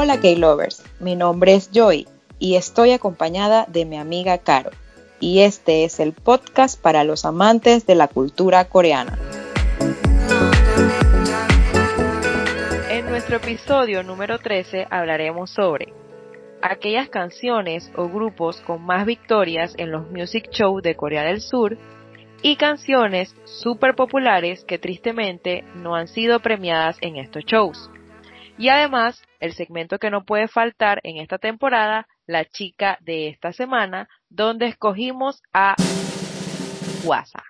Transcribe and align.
Hola 0.00 0.20
K-Lovers, 0.20 0.84
mi 1.00 1.16
nombre 1.16 1.54
es 1.54 1.72
Joy 1.72 2.06
y 2.38 2.54
estoy 2.54 2.92
acompañada 2.92 3.66
de 3.66 3.84
mi 3.84 3.96
amiga 3.96 4.38
Caro. 4.38 4.70
Y 5.18 5.40
este 5.40 5.82
es 5.82 5.98
el 5.98 6.12
podcast 6.12 6.80
para 6.80 7.02
los 7.02 7.24
amantes 7.24 7.84
de 7.84 7.96
la 7.96 8.06
cultura 8.06 8.66
coreana. 8.66 9.18
En 12.88 13.06
nuestro 13.06 13.38
episodio 13.38 14.04
número 14.04 14.38
13 14.38 14.86
hablaremos 14.88 15.50
sobre 15.50 15.92
aquellas 16.62 17.08
canciones 17.08 17.90
o 17.96 18.08
grupos 18.08 18.60
con 18.60 18.80
más 18.86 19.04
victorias 19.04 19.74
en 19.78 19.90
los 19.90 20.08
music 20.12 20.48
shows 20.52 20.80
de 20.80 20.94
Corea 20.94 21.24
del 21.24 21.40
Sur 21.40 21.76
y 22.40 22.54
canciones 22.54 23.34
súper 23.46 23.96
populares 23.96 24.64
que 24.64 24.78
tristemente 24.78 25.64
no 25.74 25.96
han 25.96 26.06
sido 26.06 26.38
premiadas 26.38 26.96
en 27.00 27.16
estos 27.16 27.44
shows. 27.44 27.90
Y 28.58 28.70
además, 28.70 29.22
el 29.38 29.54
segmento 29.54 30.00
que 30.00 30.10
no 30.10 30.24
puede 30.24 30.48
faltar 30.48 30.98
en 31.04 31.18
esta 31.18 31.38
temporada, 31.38 32.08
la 32.26 32.44
chica 32.44 32.98
de 33.00 33.28
esta 33.28 33.52
semana, 33.52 34.08
donde 34.28 34.66
escogimos 34.66 35.40
a 35.52 35.76
Guasa. 37.04 37.44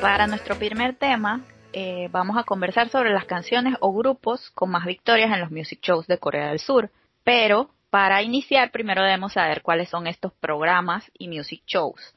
Para 0.00 0.26
nuestro 0.26 0.56
primer 0.56 0.96
tema, 0.96 1.42
eh, 1.72 2.08
vamos 2.10 2.36
a 2.36 2.42
conversar 2.42 2.88
sobre 2.88 3.12
las 3.12 3.26
canciones 3.26 3.76
o 3.78 3.92
grupos 3.92 4.50
con 4.50 4.70
más 4.70 4.84
victorias 4.84 5.30
en 5.32 5.40
los 5.40 5.52
music 5.52 5.78
shows 5.80 6.08
de 6.08 6.18
Corea 6.18 6.48
del 6.48 6.58
Sur. 6.58 6.90
Pero 7.22 7.70
para 7.90 8.20
iniciar, 8.22 8.72
primero 8.72 9.04
debemos 9.04 9.34
saber 9.34 9.62
cuáles 9.62 9.88
son 9.88 10.08
estos 10.08 10.32
programas 10.32 11.08
y 11.16 11.28
music 11.28 11.62
shows. 11.66 12.16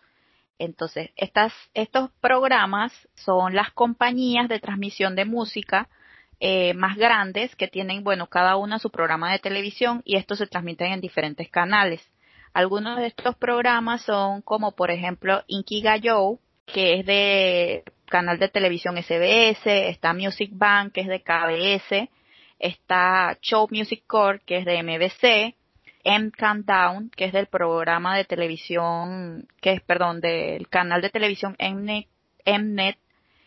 Entonces, 0.59 1.09
estas, 1.16 1.54
estos 1.73 2.09
programas 2.22 2.92
son 3.16 3.56
las 3.56 3.72
compañías 3.72 4.48
de 4.48 4.59
transmisión 4.59 5.16
de 5.16 5.26
música 5.26 5.90
eh, 6.40 6.73
más 6.73 6.98
grandes 6.98 7.56
que 7.56 7.68
tienen, 7.68 8.04
bueno, 8.04 8.28
cada 8.28 8.58
una 8.58 8.80
su 8.80 8.90
programa 8.90 9.31
de 9.31 9.40
televisión 9.40 10.02
y 10.04 10.18
estos 10.18 10.40
se 10.40 10.48
transmiten 10.48 10.92
en 10.92 11.02
diferentes 11.02 11.50
canales. 11.50 12.06
Algunos 12.54 13.00
de 13.00 13.08
estos 13.08 13.36
programas 13.36 14.02
son 14.04 14.42
como, 14.42 14.74
por 14.74 14.92
ejemplo, 14.92 15.44
Inkigayo, 15.48 16.40
que 16.66 17.00
es 17.00 17.06
de 17.06 17.84
canal 18.06 18.38
de 18.40 18.50
televisión 18.50 18.96
SBS, 18.98 19.66
está 19.66 20.14
Music 20.14 20.52
Bank, 20.54 20.94
que 20.94 21.02
es 21.02 21.08
de 21.08 21.24
KBS, 21.24 22.09
está 22.59 23.38
Show 23.42 23.68
Music 23.72 24.04
Core, 24.06 24.42
que 24.46 24.58
es 24.58 24.66
de 24.66 24.84
MBC, 24.84 25.56
M 26.04 26.32
Countdown, 26.32 27.09
que 27.16 27.26
es 27.26 27.34
del 27.34 27.48
programa 27.48 28.18
de 28.18 28.26
televisión, 28.26 29.48
que 29.62 29.73
es, 29.73 29.82
perdón, 29.82 30.20
del 30.20 30.68
canal 30.70 31.02
de 31.02 31.09
televisión 31.09 31.56
Mnet, 31.59 32.08
Mnet 32.46 32.98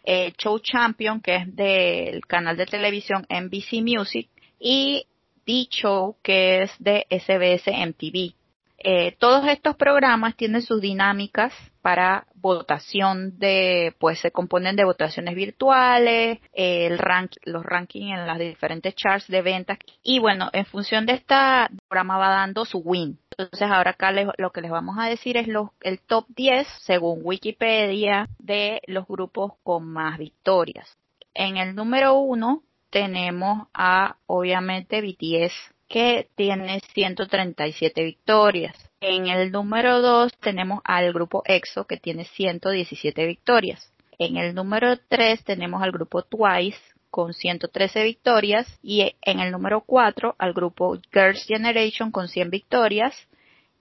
eh, 0.05 0.33
Show 0.39 0.61
Champion, 0.61 1.21
que 1.21 1.37
es 1.37 1.57
del 1.57 2.25
canal 2.27 2.57
de 2.57 2.67
televisión 2.67 3.27
NBC 3.29 3.83
Music, 3.83 4.29
y 4.59 5.07
The 5.45 5.67
Show, 5.71 6.17
que 6.23 6.63
es 6.63 6.73
de 6.79 7.07
SBS 7.11 7.67
MTV. 7.67 8.35
Eh, 8.79 9.17
todos 9.19 9.47
estos 9.49 9.77
programas 9.77 10.37
tienen 10.37 10.63
sus 10.63 10.81
dinámicas 10.81 11.53
para 11.81 12.27
votación 12.35 13.39
de, 13.39 13.95
pues 13.99 14.21
se 14.21 14.31
componen 14.31 14.77
de 14.77 14.85
votaciones 14.85 15.35
virtuales, 15.35 16.41
el 16.53 16.99
rank, 16.99 17.33
los 17.45 17.65
rankings 17.65 18.19
en 18.19 18.27
las 18.27 18.39
diferentes 18.39 18.95
charts 18.95 19.29
de 19.29 19.41
ventas 19.43 19.79
y 20.03 20.19
bueno, 20.19 20.51
en 20.53 20.67
función 20.67 21.07
de 21.07 21.15
esta 21.15 21.71
programa 21.89 22.19
va 22.19 22.29
dando 22.29 22.65
su 22.65 22.79
win. 22.79 23.19
Entonces 23.31 23.69
ahora 23.71 23.93
acá 23.93 24.13
lo 24.13 24.51
que 24.51 24.61
les 24.61 24.71
vamos 24.71 24.97
a 24.99 25.09
decir 25.09 25.37
es 25.37 25.49
el 25.81 26.01
top 26.01 26.27
10 26.29 26.67
según 26.83 27.21
Wikipedia 27.23 28.29
de 28.39 28.83
los 28.87 29.07
grupos 29.07 29.53
con 29.63 29.87
más 29.89 30.19
victorias. 30.19 30.97
En 31.35 31.57
el 31.57 31.75
número 31.75 32.15
1 32.15 32.63
tenemos 32.91 33.69
a 33.75 34.17
obviamente 34.27 35.03
BTS 35.03 35.76
que 35.89 36.29
tiene 36.35 36.81
137 36.95 38.03
victorias. 38.03 38.77
En 39.01 39.27
el 39.27 39.53
número 39.53 40.01
2 40.01 40.37
tenemos 40.39 40.81
al 40.85 41.13
grupo 41.13 41.43
EXO 41.45 41.87
que 41.87 41.97
tiene 41.97 42.25
117 42.25 43.27
victorias. 43.27 43.93
En 44.19 44.37
el 44.37 44.55
número 44.55 44.97
3 45.09 45.45
tenemos 45.45 45.83
al 45.83 45.93
grupo 45.93 46.23
Twice 46.23 46.81
con 47.11 47.33
113 47.33 48.05
victorias 48.05 48.67
y 48.83 49.15
en 49.23 49.41
el 49.41 49.53
número 49.53 49.83
4 49.83 50.35
al 50.39 50.53
grupo 50.53 50.99
Girls' 51.13 51.45
Generation 51.47 52.11
con 52.11 52.29
100 52.29 52.51
victorias 52.51 53.15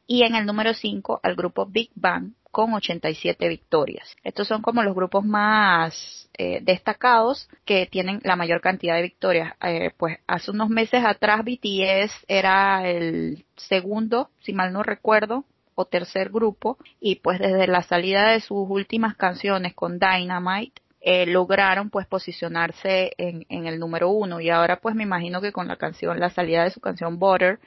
y 0.07 0.23
en 0.23 0.35
el 0.35 0.45
número 0.45 0.73
5 0.73 1.19
al 1.23 1.35
grupo 1.35 1.65
Big 1.65 1.89
Bang 1.95 2.33
con 2.55 2.73
87 2.73 3.49
victorias. 3.49 4.15
Estos 4.23 4.47
son 4.47 4.61
como 4.61 4.81
los 4.81 4.95
grupos 4.95 5.25
más 5.25 6.29
eh, 6.37 6.59
destacados 6.61 7.49
que 7.65 7.85
tienen 7.85 8.21
la 8.23 8.37
mayor 8.37 8.61
cantidad 8.61 8.95
de 8.95 9.01
victorias. 9.01 9.55
Eh, 9.61 9.91
pues 9.97 10.19
hace 10.25 10.51
unos 10.51 10.69
meses 10.69 11.03
atrás 11.03 11.41
BTS 11.43 12.13
era 12.29 12.89
el 12.89 13.43
segundo, 13.57 14.29
si 14.39 14.53
mal 14.53 14.71
no 14.71 14.83
recuerdo, 14.83 15.43
o 15.75 15.83
tercer 15.83 16.29
grupo 16.29 16.77
y 17.01 17.15
pues 17.15 17.39
desde 17.39 17.67
la 17.67 17.83
salida 17.83 18.29
de 18.29 18.39
sus 18.39 18.69
últimas 18.69 19.17
canciones 19.17 19.73
con 19.73 19.99
Dynamite 19.99 20.81
eh, 21.01 21.25
lograron 21.25 21.89
pues 21.89 22.07
posicionarse 22.07 23.11
en, 23.17 23.45
en, 23.49 23.67
el 23.67 23.79
número 23.79 24.07
uno 24.11 24.39
y 24.39 24.49
ahora 24.49 24.77
pues 24.79 24.95
me 24.95 25.03
imagino 25.03 25.41
que 25.41 25.51
con 25.51 25.67
la 25.67 25.75
canción, 25.75 26.21
la 26.21 26.29
salida 26.29 26.63
de 26.63 26.69
su 26.69 26.79
canción 26.79 27.19
Butter, 27.19 27.59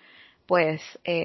pues 0.47 0.81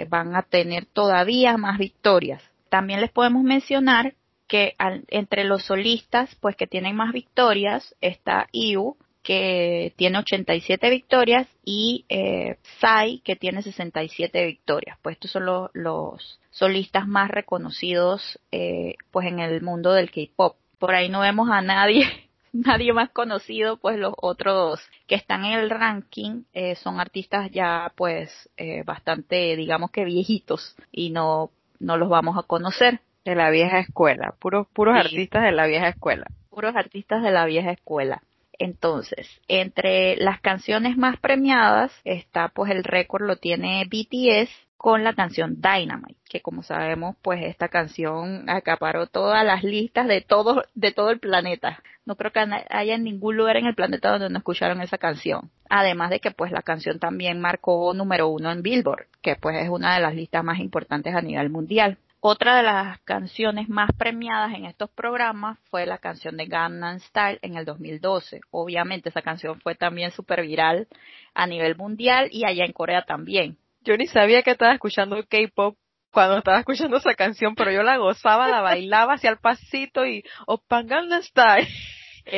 van 0.09 0.35
a 0.35 0.41
tener 0.41 0.85
todavía 0.85 1.55
más 1.55 1.77
victorias. 1.77 2.43
También 2.73 3.01
les 3.01 3.11
podemos 3.11 3.43
mencionar 3.43 4.15
que 4.47 4.73
entre 5.09 5.43
los 5.43 5.63
solistas, 5.63 6.35
pues 6.41 6.55
que 6.55 6.65
tienen 6.65 6.95
más 6.95 7.13
victorias, 7.13 7.95
está 8.01 8.47
IU, 8.51 8.97
que 9.21 9.93
tiene 9.95 10.17
87 10.17 10.89
victorias, 10.89 11.47
y 11.63 12.03
eh, 12.09 12.57
Psy, 12.79 13.21
que 13.23 13.35
tiene 13.35 13.61
67 13.61 14.43
victorias. 14.47 14.97
Pues 15.03 15.17
estos 15.17 15.29
son 15.29 15.45
los, 15.45 16.39
solistas 16.49 17.07
más 17.07 17.29
reconocidos, 17.29 18.39
eh, 18.51 18.95
pues 19.11 19.27
en 19.27 19.37
el 19.37 19.61
mundo 19.61 19.93
del 19.93 20.09
K-pop. 20.09 20.57
Por 20.79 20.95
ahí 20.95 21.09
no 21.09 21.19
vemos 21.19 21.51
a 21.51 21.61
nadie 21.61 22.07
nadie 22.53 22.91
más 22.91 23.11
conocido, 23.11 23.77
pues 23.77 23.99
los 23.99 24.15
otros 24.17 24.79
que 25.05 25.13
están 25.13 25.45
en 25.45 25.59
el 25.59 25.69
ranking 25.69 26.43
eh, 26.53 26.73
son 26.73 26.99
artistas 26.99 27.51
ya 27.51 27.91
pues 27.95 28.49
eh, 28.57 28.81
bastante, 28.83 29.55
digamos 29.55 29.91
que 29.91 30.05
viejitos 30.05 30.75
y 30.91 31.11
no 31.11 31.51
no 31.83 31.97
los 31.97 32.09
vamos 32.09 32.37
a 32.37 32.43
conocer. 32.43 32.99
De 33.25 33.35
la 33.35 33.49
vieja 33.51 33.79
escuela, 33.79 34.35
puros, 34.37 34.67
puros 34.73 34.97
artistas 34.97 35.43
de 35.43 35.53
la 35.53 35.65
vieja 35.65 35.87
escuela. 35.87 36.25
Puros 36.49 36.75
artistas 36.75 37.23
de 37.23 37.31
la 37.31 37.45
vieja 37.45 37.71
escuela. 37.71 38.21
Entonces, 38.59 39.29
entre 39.47 40.17
las 40.17 40.41
canciones 40.41 40.97
más 40.97 41.17
premiadas 41.17 41.91
está 42.03 42.49
pues 42.49 42.69
el 42.71 42.83
récord 42.83 43.25
lo 43.25 43.37
tiene 43.37 43.85
BTS 43.85 44.49
con 44.83 45.05
la 45.05 45.13
canción 45.13 45.61
Dynamite, 45.61 46.19
que 46.27 46.41
como 46.41 46.61
sabemos 46.61 47.15
pues 47.21 47.41
esta 47.41 47.69
canción 47.69 48.49
acaparó 48.49 49.07
todas 49.07 49.45
las 49.45 49.63
listas 49.63 50.09
de 50.09 50.19
todo 50.19 50.65
de 50.75 50.91
todo 50.91 51.09
el 51.11 51.21
planeta. 51.21 51.81
No 52.05 52.17
creo 52.17 52.33
que 52.33 52.45
haya 52.69 52.97
ningún 52.97 53.37
lugar 53.37 53.55
en 53.55 53.65
el 53.65 53.75
planeta 53.75 54.11
donde 54.11 54.29
no 54.29 54.39
escucharon 54.39 54.81
esa 54.81 54.97
canción. 54.97 55.49
Además 55.69 56.09
de 56.09 56.19
que 56.19 56.31
pues 56.31 56.51
la 56.51 56.63
canción 56.63 56.99
también 56.99 57.39
marcó 57.39 57.93
número 57.93 58.27
uno 58.27 58.51
en 58.51 58.61
Billboard, 58.61 59.05
que 59.21 59.37
pues 59.37 59.55
es 59.55 59.69
una 59.69 59.95
de 59.95 60.01
las 60.01 60.15
listas 60.15 60.43
más 60.43 60.59
importantes 60.59 61.15
a 61.15 61.21
nivel 61.21 61.49
mundial. 61.49 61.97
Otra 62.19 62.57
de 62.57 62.63
las 62.63 62.99
canciones 63.05 63.69
más 63.69 63.89
premiadas 63.97 64.53
en 64.53 64.65
estos 64.65 64.89
programas 64.89 65.59
fue 65.69 65.85
la 65.85 65.97
canción 65.97 66.35
de 66.35 66.47
Gangnam 66.47 66.99
Style 66.99 67.39
en 67.41 67.55
el 67.55 67.63
2012. 67.63 68.41
Obviamente 68.51 69.07
esa 69.07 69.21
canción 69.21 69.61
fue 69.61 69.75
también 69.75 70.11
súper 70.11 70.41
viral 70.41 70.89
a 71.33 71.47
nivel 71.47 71.77
mundial 71.77 72.27
y 72.33 72.45
allá 72.45 72.65
en 72.65 72.73
Corea 72.73 73.03
también. 73.03 73.57
Yo 73.83 73.97
ni 73.97 74.07
sabía 74.07 74.43
que 74.43 74.51
estaba 74.51 74.73
escuchando 74.73 75.17
K-pop 75.27 75.77
cuando 76.11 76.37
estaba 76.37 76.59
escuchando 76.59 76.97
esa 76.97 77.15
canción, 77.15 77.55
pero 77.55 77.71
yo 77.71 77.83
la 77.83 77.97
gozaba, 77.97 78.47
la 78.47 78.61
bailaba 78.61 79.15
hacia 79.15 79.31
el 79.31 79.37
pasito 79.37 80.05
y 80.05 80.23
Oppan 80.45 80.87
Gangnam 80.87 81.21
Style. 81.23 81.67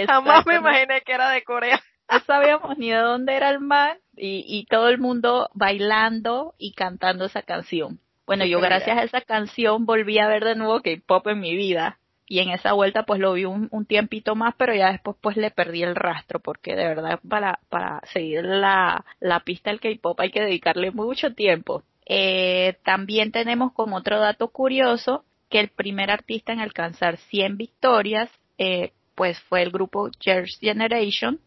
Jamás 0.07 0.45
me 0.45 0.55
imaginé 0.55 1.01
que 1.01 1.13
era 1.13 1.29
de 1.29 1.43
Corea. 1.43 1.81
No 2.09 2.19
sabíamos 2.21 2.77
ni 2.77 2.89
de 2.89 2.97
dónde 2.97 3.35
era 3.35 3.49
el 3.49 3.59
man 3.59 3.97
y, 4.15 4.45
y 4.47 4.65
todo 4.65 4.89
el 4.89 4.99
mundo 4.99 5.49
bailando 5.53 6.53
y 6.57 6.73
cantando 6.73 7.25
esa 7.25 7.41
canción. 7.41 7.99
Bueno, 8.25 8.45
yo 8.45 8.59
gracias 8.59 8.97
a 8.97 9.03
esa 9.03 9.21
canción 9.21 9.85
volví 9.85 10.19
a 10.19 10.27
ver 10.27 10.43
de 10.43 10.55
nuevo 10.55 10.81
K-pop 10.81 11.27
en 11.27 11.39
mi 11.39 11.55
vida. 11.55 11.99
Y 12.27 12.39
en 12.39 12.49
esa 12.49 12.73
vuelta 12.73 13.03
pues 13.03 13.19
lo 13.19 13.33
vi 13.33 13.45
un, 13.45 13.85
tiempito 13.85 14.35
más, 14.35 14.55
pero 14.57 14.73
ya 14.73 14.91
después 14.91 15.15
pues 15.21 15.37
le 15.37 15.51
perdí 15.51 15.83
el 15.83 15.95
rastro, 15.95 16.39
porque 16.39 16.75
de 16.75 16.87
verdad 16.87 17.19
para, 17.27 17.59
para 17.69 18.01
seguir 18.11 18.43
la, 18.43 19.05
la 19.19 19.41
pista 19.41 19.69
del 19.69 19.79
K-pop 19.79 20.19
hay 20.19 20.31
que 20.31 20.41
dedicarle 20.41 20.91
mucho 20.91 21.33
tiempo. 21.33 21.83
Eh, 22.07 22.77
también 22.83 23.31
tenemos 23.31 23.73
como 23.73 23.97
otro 23.97 24.19
dato 24.19 24.47
curioso 24.49 25.23
que 25.49 25.59
el 25.59 25.69
primer 25.69 26.11
artista 26.11 26.53
en 26.53 26.59
alcanzar 26.59 27.17
100 27.17 27.57
victorias 27.57 28.29
eh, 28.57 28.91
pues 29.15 29.39
fue 29.41 29.61
el 29.61 29.71
grupo 29.71 30.09
Girls' 30.19 30.59
Generation 30.59 31.39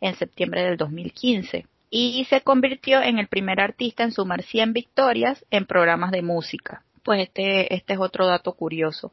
en 0.00 0.14
septiembre 0.16 0.62
del 0.62 0.76
2015 0.76 1.66
y 1.90 2.24
se 2.24 2.40
convirtió 2.40 3.00
en 3.00 3.18
el 3.18 3.28
primer 3.28 3.60
artista 3.60 4.02
en 4.02 4.10
sumar 4.10 4.42
100 4.42 4.72
victorias 4.72 5.44
en 5.50 5.64
programas 5.64 6.10
de 6.10 6.22
música. 6.22 6.82
Pues 7.04 7.20
este, 7.20 7.72
este 7.72 7.92
es 7.92 8.00
otro 8.00 8.26
dato 8.26 8.52
curioso. 8.54 9.12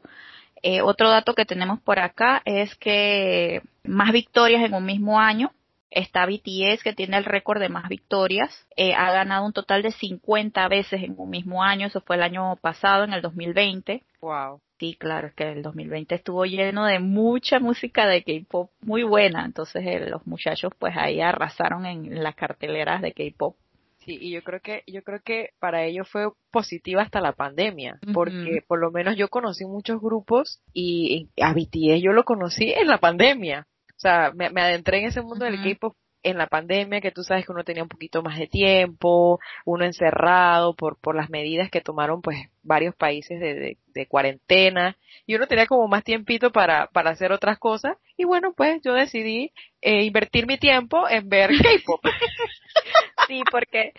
Eh, 0.62 0.80
otro 0.82 1.10
dato 1.10 1.34
que 1.34 1.44
tenemos 1.44 1.80
por 1.80 1.98
acá 1.98 2.42
es 2.44 2.74
que 2.76 3.62
más 3.84 4.12
victorias 4.12 4.64
en 4.64 4.74
un 4.74 4.84
mismo 4.84 5.18
año 5.18 5.52
Está 5.94 6.24
BTS 6.24 6.82
que 6.82 6.94
tiene 6.94 7.18
el 7.18 7.24
récord 7.26 7.60
de 7.60 7.68
más 7.68 7.88
victorias. 7.88 8.66
Eh, 8.76 8.94
ha 8.94 9.12
ganado 9.12 9.44
un 9.44 9.52
total 9.52 9.82
de 9.82 9.92
50 9.92 10.66
veces 10.68 11.02
en 11.02 11.14
un 11.18 11.28
mismo 11.28 11.62
año. 11.62 11.86
Eso 11.86 12.00
fue 12.00 12.16
el 12.16 12.22
año 12.22 12.56
pasado, 12.56 13.04
en 13.04 13.12
el 13.12 13.20
2020. 13.20 14.02
Wow. 14.22 14.60
Sí, 14.78 14.96
claro, 14.98 15.28
es 15.28 15.34
que 15.34 15.52
el 15.52 15.62
2020 15.62 16.14
estuvo 16.14 16.46
lleno 16.46 16.86
de 16.86 16.98
mucha 16.98 17.60
música 17.60 18.06
de 18.06 18.24
K-pop 18.24 18.70
muy 18.80 19.02
buena. 19.02 19.44
Entonces 19.44 19.84
eh, 19.86 20.08
los 20.08 20.26
muchachos 20.26 20.72
pues 20.78 20.96
ahí 20.96 21.20
arrasaron 21.20 21.84
en 21.84 22.22
las 22.22 22.34
carteleras 22.36 23.02
de 23.02 23.12
K-pop. 23.12 23.54
Sí, 24.04 24.18
y 24.20 24.30
yo 24.30 24.42
creo 24.42 24.60
que 24.60 24.82
yo 24.86 25.02
creo 25.02 25.20
que 25.24 25.50
para 25.60 25.84
ellos 25.84 26.08
fue 26.08 26.28
positiva 26.50 27.02
hasta 27.02 27.20
la 27.20 27.32
pandemia, 27.32 28.00
porque 28.12 28.62
por 28.66 28.80
lo 28.80 28.90
menos 28.90 29.16
yo 29.16 29.28
conocí 29.28 29.64
muchos 29.64 30.00
grupos 30.00 30.60
y 30.72 31.28
a 31.40 31.52
BTS 31.52 32.02
yo 32.02 32.12
lo 32.12 32.24
conocí 32.24 32.72
en 32.72 32.88
la 32.88 32.98
pandemia. 32.98 33.66
O 33.90 34.00
sea, 34.02 34.32
me, 34.34 34.46
adentré 34.46 34.98
en 34.98 35.04
ese 35.06 35.22
mundo 35.22 35.44
del 35.44 35.62
K-pop 35.62 35.94
en 36.24 36.38
la 36.38 36.46
pandemia, 36.46 37.00
que 37.00 37.10
tú 37.10 37.22
sabes 37.22 37.44
que 37.44 37.52
uno 37.52 37.64
tenía 37.64 37.82
un 37.82 37.88
poquito 37.88 38.22
más 38.22 38.38
de 38.38 38.46
tiempo, 38.46 39.40
uno 39.64 39.84
encerrado 39.84 40.74
por, 40.74 40.98
por 41.00 41.14
las 41.14 41.30
medidas 41.30 41.70
que 41.70 41.80
tomaron 41.80 42.22
pues 42.22 42.38
varios 42.62 42.94
países 42.94 43.40
de, 43.40 43.76
de, 43.86 44.06
cuarentena, 44.06 44.96
y 45.26 45.34
uno 45.34 45.46
tenía 45.46 45.66
como 45.66 45.88
más 45.88 46.04
tiempito 46.04 46.52
para, 46.52 46.86
para 46.88 47.10
hacer 47.10 47.32
otras 47.32 47.58
cosas, 47.58 47.96
y 48.16 48.24
bueno, 48.24 48.52
pues 48.56 48.80
yo 48.82 48.94
decidí 48.94 49.52
eh, 49.80 50.04
invertir 50.04 50.46
mi 50.46 50.58
tiempo 50.58 51.08
en 51.08 51.28
ver 51.28 51.50
K-pop. 51.50 52.00
sí, 53.26 53.42
porque 53.50 53.92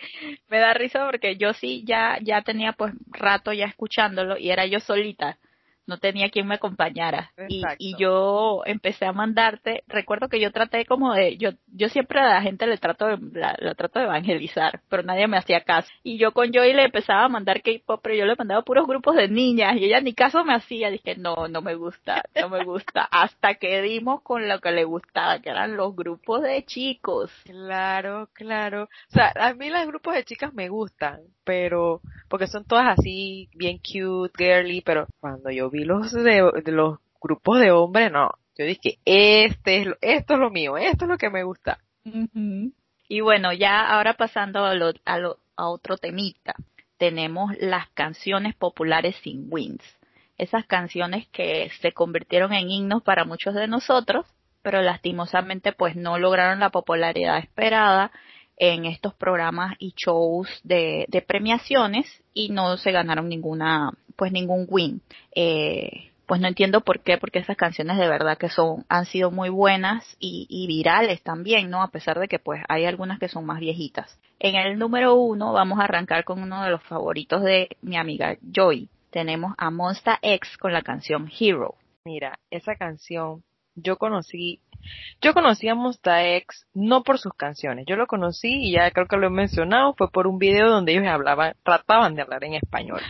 me 0.48 0.58
da 0.58 0.74
risa 0.74 1.06
porque 1.06 1.36
yo 1.36 1.52
sí 1.54 1.84
ya, 1.86 2.18
ya 2.22 2.42
tenía 2.42 2.72
pues 2.72 2.94
rato 3.10 3.52
ya 3.52 3.66
escuchándolo 3.66 4.38
y 4.38 4.50
era 4.50 4.66
yo 4.66 4.80
solita 4.80 5.38
no 5.86 5.98
tenía 5.98 6.30
quien 6.30 6.46
me 6.46 6.56
acompañara. 6.56 7.32
Y, 7.48 7.62
y, 7.78 7.96
yo 7.98 8.62
empecé 8.64 9.06
a 9.06 9.12
mandarte 9.12 9.84
recuerdo 9.86 10.28
que 10.28 10.40
yo 10.40 10.50
traté 10.52 10.84
como 10.84 11.14
de 11.14 11.36
yo 11.36 11.50
yo 11.66 11.88
siempre 11.88 12.20
a 12.20 12.34
la 12.34 12.42
gente 12.42 12.66
le 12.66 12.78
trato 12.78 13.06
de, 13.06 13.18
la, 13.32 13.54
trato 13.74 13.98
de 13.98 14.06
evangelizar 14.06 14.80
pero 14.88 15.02
nadie 15.02 15.26
me 15.28 15.36
hacía 15.36 15.62
caso. 15.62 15.88
Y 16.02 16.18
yo 16.18 16.32
con 16.32 16.52
Joy 16.52 16.72
le 16.72 16.84
empezaba 16.84 17.24
a 17.24 17.28
mandar 17.28 17.62
K-pop 17.62 18.00
pero 18.02 18.14
yo 18.14 18.24
le 18.24 18.36
mandaba 18.36 18.62
puros 18.62 18.86
grupos 18.86 19.16
de 19.16 19.28
niñas 19.28 19.76
y 19.76 19.84
ella 19.84 20.00
ni 20.00 20.14
caso 20.14 20.44
me 20.44 20.54
hacía. 20.54 20.90
Dije 20.90 21.16
no 21.16 21.48
no 21.48 21.60
me 21.62 21.74
gusta 21.74 22.22
no 22.34 22.48
me 22.48 22.64
gusta. 22.64 23.04
Hasta 23.10 23.54
que 23.54 23.82
dimos 23.82 24.22
con 24.22 24.48
lo 24.48 24.60
que 24.60 24.70
le 24.72 24.84
gustaba 24.84 25.40
que 25.40 25.50
eran 25.50 25.76
los 25.76 25.94
grupos 25.94 26.42
de 26.42 26.64
chicos. 26.64 27.30
Claro 27.44 28.28
claro. 28.32 28.84
O 28.84 29.12
sea 29.12 29.32
a 29.36 29.54
mí 29.54 29.70
los 29.70 29.86
grupos 29.86 30.14
de 30.14 30.24
chicas 30.24 30.52
me 30.54 30.68
gustan 30.68 31.20
pero 31.44 32.00
porque 32.28 32.46
son 32.46 32.64
todas 32.64 32.98
así 32.98 33.48
bien 33.54 33.78
cute 33.78 34.32
girly 34.36 34.80
pero 34.80 35.06
cuando 35.20 35.50
yo 35.50 35.70
vi 35.70 35.84
los 35.84 36.12
de, 36.12 36.50
los 36.66 36.98
grupos 37.20 37.60
de 37.60 37.70
hombres, 37.70 38.10
no. 38.10 38.30
Yo 38.56 38.64
dije, 38.64 38.98
este 39.04 39.82
es, 39.82 39.88
esto 40.00 40.34
es 40.34 40.40
lo 40.40 40.50
mío, 40.50 40.76
esto 40.76 41.04
es 41.04 41.08
lo 41.08 41.18
que 41.18 41.30
me 41.30 41.42
gusta. 41.42 41.78
Y 43.08 43.20
bueno, 43.20 43.52
ya 43.52 43.80
ahora 43.80 44.14
pasando 44.14 44.64
a, 44.64 44.74
lo, 44.74 44.92
a, 45.04 45.18
lo, 45.18 45.38
a 45.56 45.68
otro 45.68 45.96
temita, 45.96 46.54
tenemos 46.98 47.52
las 47.58 47.88
canciones 47.90 48.54
populares 48.54 49.16
sin 49.22 49.48
wins. 49.50 49.82
Esas 50.38 50.66
canciones 50.66 51.28
que 51.28 51.70
se 51.80 51.92
convirtieron 51.92 52.52
en 52.52 52.70
himnos 52.70 53.02
para 53.02 53.24
muchos 53.24 53.54
de 53.54 53.68
nosotros, 53.68 54.26
pero 54.62 54.82
lastimosamente 54.82 55.72
pues 55.72 55.96
no 55.96 56.18
lograron 56.18 56.60
la 56.60 56.70
popularidad 56.70 57.38
esperada 57.38 58.10
en 58.56 58.84
estos 58.84 59.14
programas 59.14 59.74
y 59.78 59.94
shows 59.96 60.48
de, 60.62 61.06
premiaciones 61.26 62.06
y 62.32 62.50
no 62.50 62.76
se 62.76 62.92
ganaron 62.92 63.28
ninguna 63.28 63.92
pues 64.16 64.32
ningún 64.32 64.66
win. 64.68 65.00
Eh, 65.34 66.10
pues 66.26 66.40
no 66.40 66.48
entiendo 66.48 66.80
por 66.80 67.00
qué, 67.00 67.18
porque 67.18 67.40
esas 67.40 67.56
canciones 67.56 67.98
de 67.98 68.08
verdad 68.08 68.38
que 68.38 68.48
son, 68.48 68.86
han 68.88 69.04
sido 69.04 69.30
muy 69.30 69.50
buenas 69.50 70.16
y, 70.18 70.46
y, 70.48 70.66
virales 70.66 71.22
también, 71.22 71.68
¿no? 71.68 71.82
A 71.82 71.88
pesar 71.88 72.18
de 72.18 72.28
que 72.28 72.38
pues 72.38 72.62
hay 72.68 72.86
algunas 72.86 73.18
que 73.18 73.28
son 73.28 73.44
más 73.44 73.60
viejitas. 73.60 74.18
En 74.38 74.54
el 74.54 74.78
número 74.78 75.14
uno 75.14 75.52
vamos 75.52 75.78
a 75.80 75.84
arrancar 75.84 76.24
con 76.24 76.42
uno 76.42 76.62
de 76.62 76.70
los 76.70 76.82
favoritos 76.84 77.42
de 77.42 77.76
mi 77.82 77.96
amiga 77.96 78.36
Joy. 78.40 78.88
Tenemos 79.10 79.54
a 79.58 79.70
Monsta 79.70 80.18
X 80.22 80.56
con 80.56 80.72
la 80.72 80.82
canción 80.82 81.30
Hero. 81.38 81.74
Mira, 82.04 82.38
esa 82.50 82.74
canción 82.76 83.42
yo 83.76 83.96
conocí, 83.96 84.60
yo 85.20 85.34
conocí 85.34 85.68
a 85.68 85.74
Monsta 85.74 86.24
X 86.36 86.66
no 86.74 87.02
por 87.02 87.18
sus 87.18 87.32
canciones, 87.34 87.86
yo 87.86 87.96
lo 87.96 88.06
conocí 88.06 88.68
y 88.68 88.72
ya 88.72 88.90
creo 88.90 89.06
que 89.06 89.16
lo 89.16 89.26
he 89.26 89.30
mencionado, 89.30 89.94
fue 89.96 90.10
por 90.10 90.26
un 90.26 90.38
video 90.38 90.70
donde 90.70 90.92
ellos 90.92 91.06
hablaban, 91.06 91.54
trataban 91.62 92.14
de 92.14 92.22
hablar 92.22 92.44
en 92.44 92.54
español. 92.54 93.00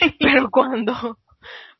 Pero 0.18 0.50
cuando, 0.50 1.18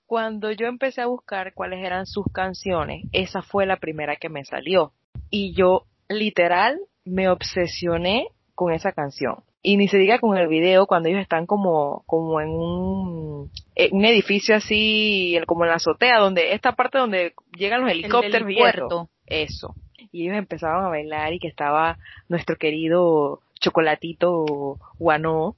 cuando 0.07 0.53
yo 0.53 0.67
empecé 0.67 1.03
a 1.03 1.07
buscar 1.07 1.55
cuáles 1.55 1.85
eran 1.85 2.07
sus 2.07 2.27
canciones, 2.33 3.05
esa 3.13 3.43
fue 3.43 3.67
la 3.67 3.77
primera 3.77 4.17
que 4.17 4.29
me 4.29 4.45
salió. 4.45 4.93
Y 5.31 5.55
yo 5.55 5.87
literal 6.09 6.79
me 7.05 7.29
obsesioné 7.29 8.29
con 8.55 8.73
esa 8.73 8.93
canción. 8.93 9.43
Y 9.65 9.77
ni 9.77 9.87
se 9.87 9.97
diga 9.97 10.19
con 10.19 10.37
el 10.37 10.49
video 10.49 10.87
cuando 10.87 11.09
ellos 11.09 11.23
están 11.23 11.47
como, 11.47 12.03
como 12.07 12.41
en 12.41 12.49
un, 12.49 13.51
un 13.93 14.05
edificio 14.05 14.57
así, 14.57 15.39
como 15.47 15.65
en 15.65 15.71
la 15.71 15.77
azotea, 15.77 16.19
donde, 16.19 16.53
esta 16.55 16.73
parte 16.73 16.99
donde 16.99 17.33
llegan 17.57 17.83
los 17.83 17.93
helicópteros 17.93 18.51
y 18.51 18.61
eso. 18.61 19.09
Eso. 19.33 19.75
Y 20.11 20.25
ellos 20.25 20.37
empezaban 20.37 20.85
a 20.85 20.89
bailar 20.89 21.33
y 21.33 21.39
que 21.39 21.49
estaba 21.49 21.99
nuestro 22.29 22.57
querido 22.57 23.41
chocolatito 23.61 24.79
guano 24.99 25.57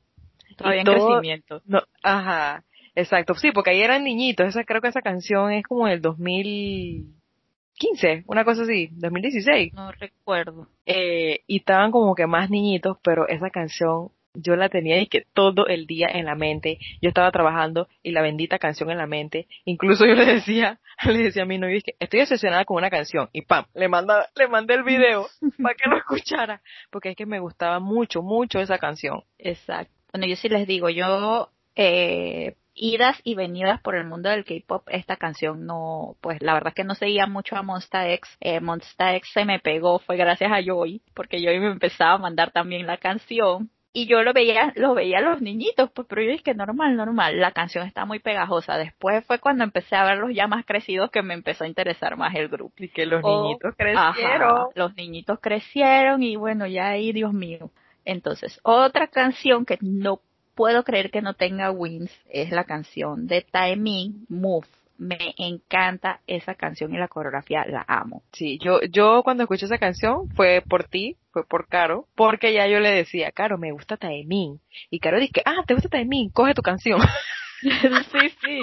Todavía 0.56 0.82
en 0.82 0.86
crecimiento. 0.86 1.62
No, 1.66 1.82
ajá, 2.02 2.64
exacto. 2.94 3.34
Sí, 3.34 3.50
porque 3.52 3.70
ahí 3.70 3.82
eran 3.82 4.04
niñitos. 4.04 4.46
Esa, 4.48 4.64
creo 4.64 4.80
que 4.80 4.88
esa 4.88 5.02
canción 5.02 5.52
es 5.52 5.64
como 5.64 5.86
el 5.88 6.00
2015, 6.00 8.24
una 8.26 8.44
cosa 8.44 8.62
así, 8.62 8.88
2016. 8.92 9.74
No 9.74 9.92
recuerdo. 9.92 10.68
Eh, 10.86 11.40
y 11.46 11.58
estaban 11.58 11.90
como 11.90 12.14
que 12.14 12.26
más 12.26 12.48
niñitos, 12.50 12.96
pero 13.02 13.28
esa 13.28 13.50
canción 13.50 14.08
yo 14.34 14.56
la 14.56 14.68
tenía 14.68 15.00
y 15.00 15.06
que 15.06 15.24
todo 15.32 15.66
el 15.66 15.86
día 15.86 16.08
en 16.12 16.26
la 16.26 16.34
mente. 16.34 16.78
Yo 17.00 17.08
estaba 17.08 17.30
trabajando 17.30 17.88
y 18.02 18.12
la 18.12 18.22
bendita 18.22 18.58
canción 18.58 18.90
en 18.90 18.98
la 18.98 19.06
mente. 19.06 19.46
Incluso 19.64 20.06
yo 20.06 20.14
le 20.14 20.26
decía, 20.26 20.80
le 21.06 21.18
decía 21.18 21.44
a 21.44 21.46
mi 21.46 21.58
novio 21.58 21.80
que 21.84 21.94
estoy 21.98 22.20
obsesionada 22.20 22.64
con 22.64 22.76
una 22.76 22.90
canción 22.90 23.28
y 23.32 23.42
pam, 23.42 23.64
le 23.74 23.88
manda, 23.88 24.28
le 24.36 24.48
mandé 24.48 24.74
el 24.74 24.82
video 24.82 25.26
para 25.62 25.74
que 25.74 25.88
lo 25.88 25.96
escuchara, 25.96 26.60
porque 26.90 27.10
es 27.10 27.16
que 27.16 27.26
me 27.26 27.40
gustaba 27.40 27.80
mucho, 27.80 28.22
mucho 28.22 28.60
esa 28.60 28.78
canción. 28.78 29.22
Exacto. 29.38 29.92
Bueno, 30.12 30.26
yo 30.26 30.36
sí 30.36 30.48
les 30.48 30.66
digo, 30.66 30.90
yo 30.90 31.50
eh, 31.74 32.54
idas 32.74 33.20
y 33.24 33.34
venidas 33.34 33.80
por 33.80 33.94
el 33.94 34.06
mundo 34.06 34.28
del 34.28 34.44
K-pop, 34.44 34.88
esta 34.90 35.16
canción 35.16 35.64
no, 35.66 36.16
pues 36.20 36.42
la 36.42 36.54
verdad 36.54 36.68
es 36.68 36.74
que 36.74 36.84
no 36.84 36.94
seguía 36.94 37.26
mucho 37.26 37.56
a 37.56 37.62
Monsta 37.62 38.08
X. 38.10 38.36
Eh, 38.40 38.60
Monsta 38.60 39.14
X 39.16 39.30
se 39.32 39.44
me 39.44 39.60
pegó, 39.60 40.00
fue 40.00 40.16
gracias 40.16 40.50
a 40.52 40.62
Joy, 40.62 41.02
porque 41.14 41.40
Joy 41.42 41.60
me 41.60 41.70
empezaba 41.70 42.14
a 42.14 42.18
mandar 42.18 42.50
también 42.50 42.86
la 42.86 42.98
canción. 42.98 43.70
Y 43.96 44.06
yo 44.08 44.24
lo 44.24 44.32
veía, 44.32 44.72
lo 44.74 44.92
veía 44.92 45.18
a 45.18 45.20
los 45.20 45.40
niñitos, 45.40 45.88
pues, 45.92 46.08
pero 46.08 46.20
yo 46.20 46.32
dije 46.32 46.42
que 46.42 46.54
normal, 46.54 46.96
normal, 46.96 47.40
la 47.40 47.52
canción 47.52 47.86
está 47.86 48.04
muy 48.04 48.18
pegajosa. 48.18 48.76
Después 48.76 49.24
fue 49.24 49.38
cuando 49.38 49.62
empecé 49.62 49.94
a 49.94 50.04
verlos 50.04 50.30
ya 50.34 50.48
más 50.48 50.66
crecidos 50.66 51.12
que 51.12 51.22
me 51.22 51.32
empezó 51.32 51.62
a 51.62 51.68
interesar 51.68 52.16
más 52.16 52.34
el 52.34 52.48
grupo. 52.48 52.74
Y 52.76 52.88
que 52.88 53.06
los 53.06 53.22
niñitos 53.22 53.72
crecieron. 53.76 54.66
los 54.74 54.96
niñitos 54.96 55.38
crecieron 55.38 56.24
y 56.24 56.34
bueno, 56.34 56.66
ya 56.66 56.88
ahí, 56.88 57.12
Dios 57.12 57.32
mío. 57.32 57.70
Entonces, 58.04 58.58
otra 58.64 59.06
canción 59.06 59.64
que 59.64 59.78
no 59.80 60.20
puedo 60.56 60.82
creer 60.82 61.12
que 61.12 61.22
no 61.22 61.34
tenga 61.34 61.70
wins 61.70 62.10
es 62.28 62.50
la 62.50 62.64
canción 62.64 63.28
de 63.28 63.42
Taemin, 63.42 64.26
Move. 64.28 64.66
Me 64.96 65.34
encanta 65.38 66.20
esa 66.26 66.54
canción 66.54 66.94
y 66.94 66.98
la 66.98 67.08
coreografía 67.08 67.64
la 67.66 67.84
amo. 67.88 68.22
Sí, 68.32 68.58
yo, 68.62 68.80
yo 68.82 69.22
cuando 69.24 69.42
escuché 69.42 69.66
esa 69.66 69.78
canción 69.78 70.28
fue 70.30 70.62
por 70.68 70.84
ti, 70.84 71.16
fue 71.32 71.44
por 71.46 71.68
Caro, 71.68 72.06
porque 72.14 72.52
ya 72.52 72.66
yo 72.68 72.78
le 72.80 72.90
decía, 72.90 73.32
Caro, 73.32 73.58
me 73.58 73.72
gusta 73.72 73.96
Taemin. 73.96 74.60
Y 74.90 75.00
Caro 75.00 75.18
dice, 75.18 75.42
ah, 75.44 75.64
te 75.66 75.74
gusta 75.74 75.88
Taemin, 75.88 76.30
coge 76.30 76.54
tu 76.54 76.62
canción. 76.62 77.00
sí, 77.62 78.30
sí. 78.44 78.60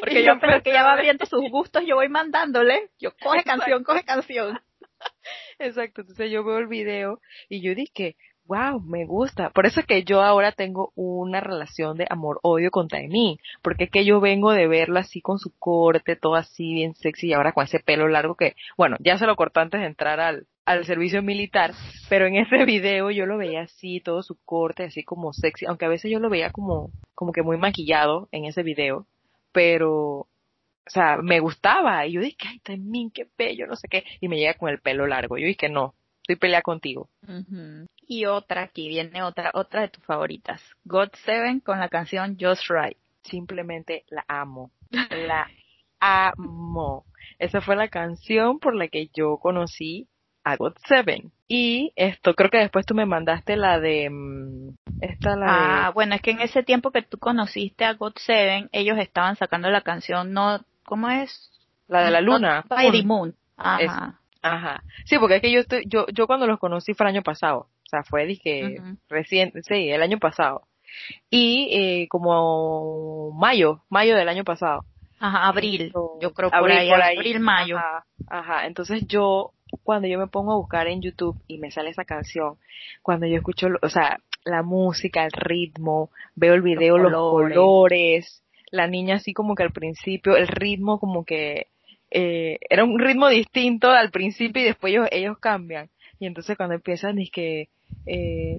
Porque 0.00 0.24
yo 0.24 0.38
pensé 0.38 0.62
que 0.62 0.70
ella 0.70 0.84
va 0.84 1.00
viendo 1.00 1.26
sus 1.26 1.50
gustos, 1.50 1.82
yo 1.86 1.96
voy 1.96 2.08
mandándole, 2.08 2.90
yo 2.98 3.12
coge 3.16 3.42
canción, 3.42 3.82
coge 3.82 4.04
canción. 4.04 4.60
Exacto, 5.58 6.02
entonces 6.02 6.30
yo 6.30 6.44
veo 6.44 6.58
el 6.58 6.66
video 6.66 7.20
y 7.48 7.62
yo 7.62 7.74
dije, 7.74 8.16
wow, 8.46 8.80
me 8.80 9.04
gusta. 9.04 9.50
Por 9.50 9.66
eso 9.66 9.80
es 9.80 9.86
que 9.86 10.04
yo 10.04 10.22
ahora 10.22 10.52
tengo 10.52 10.92
una 10.94 11.40
relación 11.40 11.96
de 11.96 12.06
amor-odio 12.08 12.70
con 12.70 12.88
Taemin, 12.88 13.38
porque 13.62 13.84
es 13.84 13.90
que 13.90 14.04
yo 14.04 14.20
vengo 14.20 14.52
de 14.52 14.68
verlo 14.68 14.98
así 14.98 15.20
con 15.20 15.38
su 15.38 15.52
corte, 15.58 16.16
todo 16.16 16.34
así 16.34 16.74
bien 16.74 16.94
sexy 16.94 17.28
y 17.28 17.32
ahora 17.32 17.52
con 17.52 17.64
ese 17.64 17.80
pelo 17.80 18.08
largo 18.08 18.34
que, 18.34 18.54
bueno, 18.76 18.96
ya 19.00 19.18
se 19.18 19.26
lo 19.26 19.36
cortó 19.36 19.60
antes 19.60 19.80
de 19.80 19.86
entrar 19.86 20.20
al, 20.20 20.46
al 20.64 20.84
servicio 20.84 21.22
militar, 21.22 21.72
pero 22.08 22.26
en 22.26 22.36
ese 22.36 22.64
video 22.64 23.10
yo 23.10 23.26
lo 23.26 23.38
veía 23.38 23.62
así, 23.62 24.00
todo 24.00 24.22
su 24.22 24.36
corte, 24.44 24.84
así 24.84 25.02
como 25.02 25.32
sexy, 25.32 25.66
aunque 25.66 25.84
a 25.84 25.90
veces 25.90 26.10
yo 26.10 26.20
lo 26.20 26.28
veía 26.30 26.50
como, 26.50 26.90
como 27.14 27.32
que 27.32 27.42
muy 27.42 27.56
maquillado 27.56 28.28
en 28.32 28.44
ese 28.44 28.62
video, 28.62 29.06
pero, 29.52 29.92
o 29.94 30.28
sea, 30.86 31.18
me 31.22 31.40
gustaba, 31.40 32.06
y 32.06 32.12
yo 32.12 32.20
dije, 32.20 32.36
ay, 32.48 32.58
Taemin, 32.60 33.10
qué 33.10 33.26
bello, 33.38 33.66
no 33.66 33.76
sé 33.76 33.88
qué, 33.88 34.04
y 34.20 34.28
me 34.28 34.36
llega 34.36 34.54
con 34.54 34.68
el 34.68 34.80
pelo 34.80 35.06
largo, 35.06 35.38
yo 35.38 35.46
dije, 35.46 35.68
no, 35.68 35.94
estoy 36.22 36.36
pelea 36.36 36.62
contigo. 36.62 37.08
Y 38.06 38.26
otra, 38.26 38.62
aquí 38.62 38.88
viene 38.88 39.22
otra, 39.22 39.50
otra 39.54 39.82
de 39.82 39.88
tus 39.88 40.04
favoritas. 40.04 40.62
God 40.84 41.10
Seven 41.24 41.60
con 41.60 41.80
la 41.80 41.88
canción 41.88 42.36
Just 42.40 42.68
Right. 42.68 42.96
Simplemente 43.22 44.04
la 44.08 44.24
amo. 44.28 44.70
La 45.10 45.48
amo. 45.98 47.04
Esa 47.38 47.60
fue 47.60 47.74
la 47.74 47.88
canción 47.88 48.60
por 48.60 48.74
la 48.74 48.88
que 48.88 49.10
yo 49.12 49.38
conocí 49.38 50.08
a 50.44 50.56
God 50.56 50.74
Seven. 50.86 51.32
Y 51.48 51.92
esto, 51.96 52.34
creo 52.34 52.50
que 52.50 52.58
después 52.58 52.86
tú 52.86 52.94
me 52.94 53.06
mandaste 53.06 53.56
la 53.56 53.80
de, 53.80 54.08
mm, 54.10 54.76
esta 55.00 55.36
la 55.36 55.86
Ah, 55.86 55.90
bueno, 55.90 56.14
es 56.14 56.22
que 56.22 56.30
en 56.30 56.40
ese 56.40 56.62
tiempo 56.62 56.92
que 56.92 57.02
tú 57.02 57.18
conociste 57.18 57.84
a 57.84 57.94
God 57.94 58.14
Seven, 58.16 58.68
ellos 58.72 58.98
estaban 58.98 59.36
sacando 59.36 59.68
la 59.70 59.80
canción 59.80 60.32
no, 60.32 60.60
¿cómo 60.84 61.10
es? 61.10 61.50
La 61.88 62.04
de 62.04 62.10
la 62.12 62.20
luna. 62.20 62.56
Not 62.56 62.68
by 62.68 62.90
the 62.92 63.02
Moon. 63.02 63.34
Ajá. 63.56 64.20
Ajá. 64.42 64.82
Sí, 65.04 65.18
porque 65.18 65.36
es 65.36 65.42
que 65.42 65.50
yo 65.50 65.60
estoy, 65.60 65.84
yo, 65.86 66.06
yo 66.12 66.26
cuando 66.28 66.46
los 66.46 66.60
conocí 66.60 66.94
fue 66.94 67.06
el 67.06 67.14
año 67.14 67.22
pasado. 67.22 67.68
O 67.86 67.88
sea, 67.88 68.02
fue, 68.02 68.26
dije, 68.26 68.78
reciente, 69.08 69.62
sí, 69.62 69.90
el 69.90 70.02
año 70.02 70.18
pasado. 70.18 70.62
Y 71.30 71.68
eh, 71.70 72.08
como 72.08 73.30
mayo, 73.32 73.82
mayo 73.88 74.16
del 74.16 74.28
año 74.28 74.44
pasado. 74.44 74.84
Ajá, 75.18 75.48
abril. 75.48 75.92
yo 76.20 76.32
creo 76.34 76.50
por 76.50 76.70
ahí, 76.70 76.90
abril, 76.90 77.40
mayo. 77.40 77.78
Ajá, 77.78 78.04
ajá, 78.28 78.66
entonces 78.66 79.06
yo, 79.06 79.52
cuando 79.82 80.08
yo 80.08 80.18
me 80.18 80.26
pongo 80.26 80.52
a 80.52 80.56
buscar 80.56 80.88
en 80.88 81.00
YouTube 81.00 81.40
y 81.46 81.58
me 81.58 81.70
sale 81.70 81.90
esa 81.90 82.04
canción, 82.04 82.56
cuando 83.02 83.26
yo 83.26 83.36
escucho, 83.36 83.68
o 83.80 83.88
sea, 83.88 84.18
la 84.44 84.62
música, 84.62 85.24
el 85.24 85.32
ritmo, 85.32 86.10
veo 86.34 86.54
el 86.54 86.62
video, 86.62 86.98
los 86.98 87.12
colores, 87.12 88.42
la 88.70 88.88
niña 88.88 89.16
así 89.16 89.32
como 89.32 89.54
que 89.54 89.62
al 89.62 89.72
principio, 89.72 90.36
el 90.36 90.48
ritmo 90.48 90.98
como 90.98 91.24
que 91.24 91.68
eh, 92.10 92.58
era 92.68 92.84
un 92.84 92.98
ritmo 92.98 93.28
distinto 93.28 93.90
al 93.90 94.10
principio 94.10 94.62
y 94.62 94.66
después 94.66 94.92
ellos, 94.92 95.08
ellos 95.12 95.38
cambian. 95.38 95.88
Y 96.18 96.26
entonces 96.26 96.56
cuando 96.56 96.74
empiezan 96.74 97.18
es 97.18 97.30
que 97.30 97.68
eh, 98.06 98.58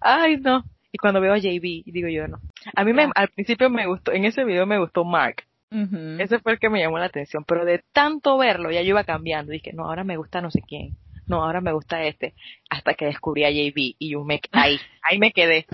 ay 0.00 0.36
no 0.36 0.64
y 0.92 0.98
cuando 0.98 1.20
veo 1.20 1.32
a 1.32 1.38
JB 1.38 1.84
digo 1.86 2.08
yo 2.08 2.28
no 2.28 2.38
a 2.74 2.84
mí 2.84 2.92
me, 2.92 3.08
al 3.14 3.28
principio 3.28 3.70
me 3.70 3.86
gustó 3.86 4.12
en 4.12 4.24
ese 4.24 4.44
video 4.44 4.66
me 4.66 4.78
gustó 4.78 5.04
Mark 5.04 5.44
ese 5.70 6.38
fue 6.38 6.52
el 6.52 6.58
que 6.58 6.70
me 6.70 6.80
llamó 6.80 6.98
la 6.98 7.06
atención 7.06 7.44
pero 7.46 7.64
de 7.64 7.82
tanto 7.92 8.38
verlo 8.38 8.70
ya 8.70 8.80
yo 8.82 8.90
iba 8.90 9.04
cambiando 9.04 9.52
dije 9.52 9.72
no 9.72 9.84
ahora 9.84 10.04
me 10.04 10.16
gusta 10.16 10.40
no 10.40 10.50
sé 10.50 10.60
quién 10.66 10.96
no 11.26 11.44
ahora 11.44 11.60
me 11.60 11.72
gusta 11.72 12.04
este 12.04 12.34
hasta 12.70 12.94
que 12.94 13.04
descubrí 13.06 13.44
a 13.44 13.50
JB 13.50 13.96
y 13.98 14.10
yo 14.10 14.24
me 14.24 14.40
ahí 14.52 14.78
ahí 15.02 15.18
me 15.18 15.32
quedé 15.32 15.66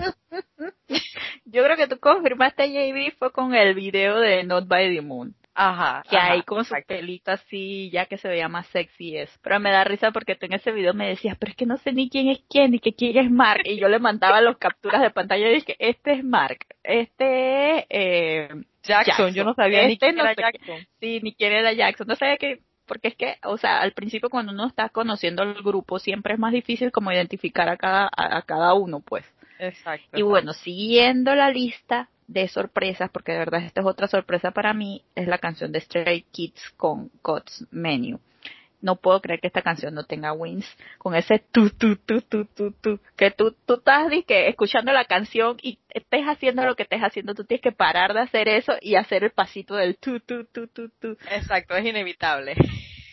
yo 1.45 1.63
creo 1.63 1.77
que 1.77 1.87
tú 1.87 1.97
confirmaste 1.99 2.63
a 2.63 2.67
JB 2.67 3.17
fue 3.17 3.31
con 3.31 3.55
el 3.55 3.73
video 3.73 4.19
de 4.19 4.43
Not 4.43 4.67
by 4.67 4.93
the 4.93 5.01
Moon 5.01 5.33
Ajá. 5.55 6.03
Que 6.09 6.17
ahí 6.17 6.43
con 6.43 6.65
su 6.65 6.75
pelito 6.85 7.31
así, 7.31 7.89
ya 7.89 8.05
que 8.05 8.17
se 8.17 8.27
veía 8.27 8.49
más 8.49 8.67
sexy 8.67 9.17
eso. 9.17 9.39
Pero 9.41 9.59
me 9.61 9.71
da 9.71 9.85
risa 9.85 10.11
porque 10.11 10.35
tú 10.35 10.45
en 10.45 10.53
ese 10.53 10.71
video 10.71 10.93
me 10.93 11.07
decías, 11.07 11.37
pero 11.39 11.51
es 11.51 11.55
que 11.55 11.65
no 11.65 11.77
sé 11.77 11.93
ni 11.93 12.09
quién 12.09 12.27
es 12.27 12.43
quién, 12.49 12.71
ni 12.71 12.79
que 12.79 12.93
quién 12.93 13.17
es 13.17 13.31
Mark. 13.31 13.61
Y 13.63 13.79
yo 13.79 13.87
le 13.87 13.99
mandaba 13.99 14.41
los 14.41 14.57
capturas 14.57 15.01
de 15.01 15.11
pantalla 15.11 15.49
y 15.49 15.55
dije, 15.55 15.75
este 15.79 16.11
es 16.13 16.23
Mark, 16.23 16.59
este 16.83 17.77
es 17.79 17.85
eh, 17.89 18.49
Jackson. 18.83 19.33
Yo 19.33 19.45
no 19.45 19.53
sabía 19.53 19.87
ni 19.87 19.93
este 19.93 20.07
quién 20.07 20.19
era 20.19 20.33
Jackson. 20.33 20.85
Sí, 20.99 21.19
ni 21.23 21.33
quién 21.33 21.53
era 21.53 21.71
Jackson. 21.71 22.07
No 22.07 22.15
sabía 22.15 22.37
que 22.37 22.59
porque 22.85 23.07
es 23.07 23.15
que, 23.15 23.37
o 23.43 23.57
sea, 23.57 23.79
al 23.79 23.93
principio 23.93 24.29
cuando 24.29 24.51
uno 24.51 24.67
está 24.67 24.89
conociendo 24.89 25.41
el 25.41 25.63
grupo 25.63 25.99
siempre 25.99 26.33
es 26.33 26.39
más 26.39 26.53
difícil 26.53 26.91
como 26.91 27.11
identificar 27.11 27.67
a 27.69 27.77
cada, 27.77 28.09
a 28.15 28.41
cada 28.43 28.73
uno, 28.73 28.99
pues. 28.99 29.25
Exacto. 29.57 30.17
Y 30.17 30.21
bueno, 30.21 30.53
siguiendo 30.53 31.33
la 31.33 31.49
lista, 31.49 32.09
de 32.27 32.47
sorpresas, 32.47 33.09
porque 33.11 33.31
de 33.31 33.39
verdad 33.39 33.63
esta 33.63 33.81
es 33.81 33.87
otra 33.87 34.07
sorpresa 34.07 34.51
para 34.51 34.73
mí, 34.73 35.03
es 35.15 35.27
la 35.27 35.37
canción 35.37 35.71
de 35.71 35.81
Stray 35.81 36.23
Kids 36.31 36.73
con 36.77 37.11
God's 37.21 37.67
Menu. 37.71 38.19
No 38.81 38.97
puedo 38.97 39.21
creer 39.21 39.39
que 39.39 39.47
esta 39.47 39.61
canción 39.61 39.95
no 39.95 40.03
tenga 40.03 40.33
wins 40.33 40.65
con 40.99 41.15
ese 41.15 41.39
tu 41.39 41.71
tu 41.71 41.95
tu 41.95 42.21
tu 42.21 42.45
tu 42.45 42.71
tu 42.71 42.99
que 43.15 43.31
tú 43.31 43.55
tú 43.65 43.75
estás 43.75 44.11
que 44.27 44.47
escuchando 44.47 44.91
la 44.91 45.05
canción 45.05 45.57
y 45.61 45.79
estés 45.89 46.23
haciendo 46.25 46.63
lo 46.63 46.75
que 46.75 46.83
estés 46.83 47.01
haciendo, 47.01 47.33
tú 47.33 47.45
tienes 47.45 47.63
que 47.63 47.71
parar 47.71 48.13
de 48.13 48.19
hacer 48.19 48.47
eso 48.47 48.73
y 48.81 48.95
hacer 48.95 49.23
el 49.23 49.31
pasito 49.31 49.75
del 49.75 49.97
tu 49.97 50.19
tu 50.19 50.45
tu 50.45 50.67
tu 50.67 50.89
tu. 50.89 51.17
Exacto, 51.31 51.75
es 51.75 51.85
inevitable. 51.85 52.55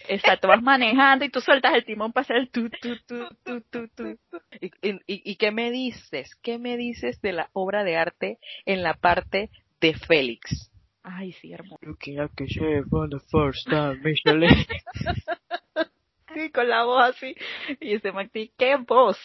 Exacto, 0.09 0.49
vas 0.49 0.63
manejando 0.63 1.25
y 1.25 1.31
tú 1.31 1.41
sueltas 1.41 1.75
el 1.75 1.85
timón 1.85 2.13
para 2.13 2.23
hacer 2.23 2.37
el 2.37 2.51
tu, 2.51 2.69
tu, 2.71 2.97
tu, 3.07 3.29
tu, 3.45 3.61
tu, 3.63 3.89
tu. 3.89 4.19
¿Y, 4.61 4.67
y, 4.83 5.01
y 5.07 5.37
qué 5.37 5.51
me 5.51 5.71
dices? 5.71 6.35
¿Qué 6.43 6.59
me 6.59 6.77
dices 6.77 7.21
de 7.21 7.33
la 7.33 7.51
obra 7.53 7.85
de 7.85 7.97
arte 7.97 8.39
en 8.67 8.83
la 8.83 8.95
parte 8.95 9.51
de 9.81 9.95
Félix? 9.95 10.71
Ay, 11.03 11.33
sí, 11.33 11.53
hermoso. 11.53 11.79
Looking 11.83 12.17
like 12.17 12.33
a 12.43 12.47
for 12.89 13.09
the 13.09 13.21
first 13.31 13.69
time, 13.69 14.01
Sí, 16.35 16.51
con 16.51 16.69
la 16.69 16.85
voz 16.85 17.11
así. 17.11 17.35
Y 17.81 17.95
ese 17.95 18.11
Martí, 18.13 18.53
¿qué 18.57 18.77
voz? 18.77 19.19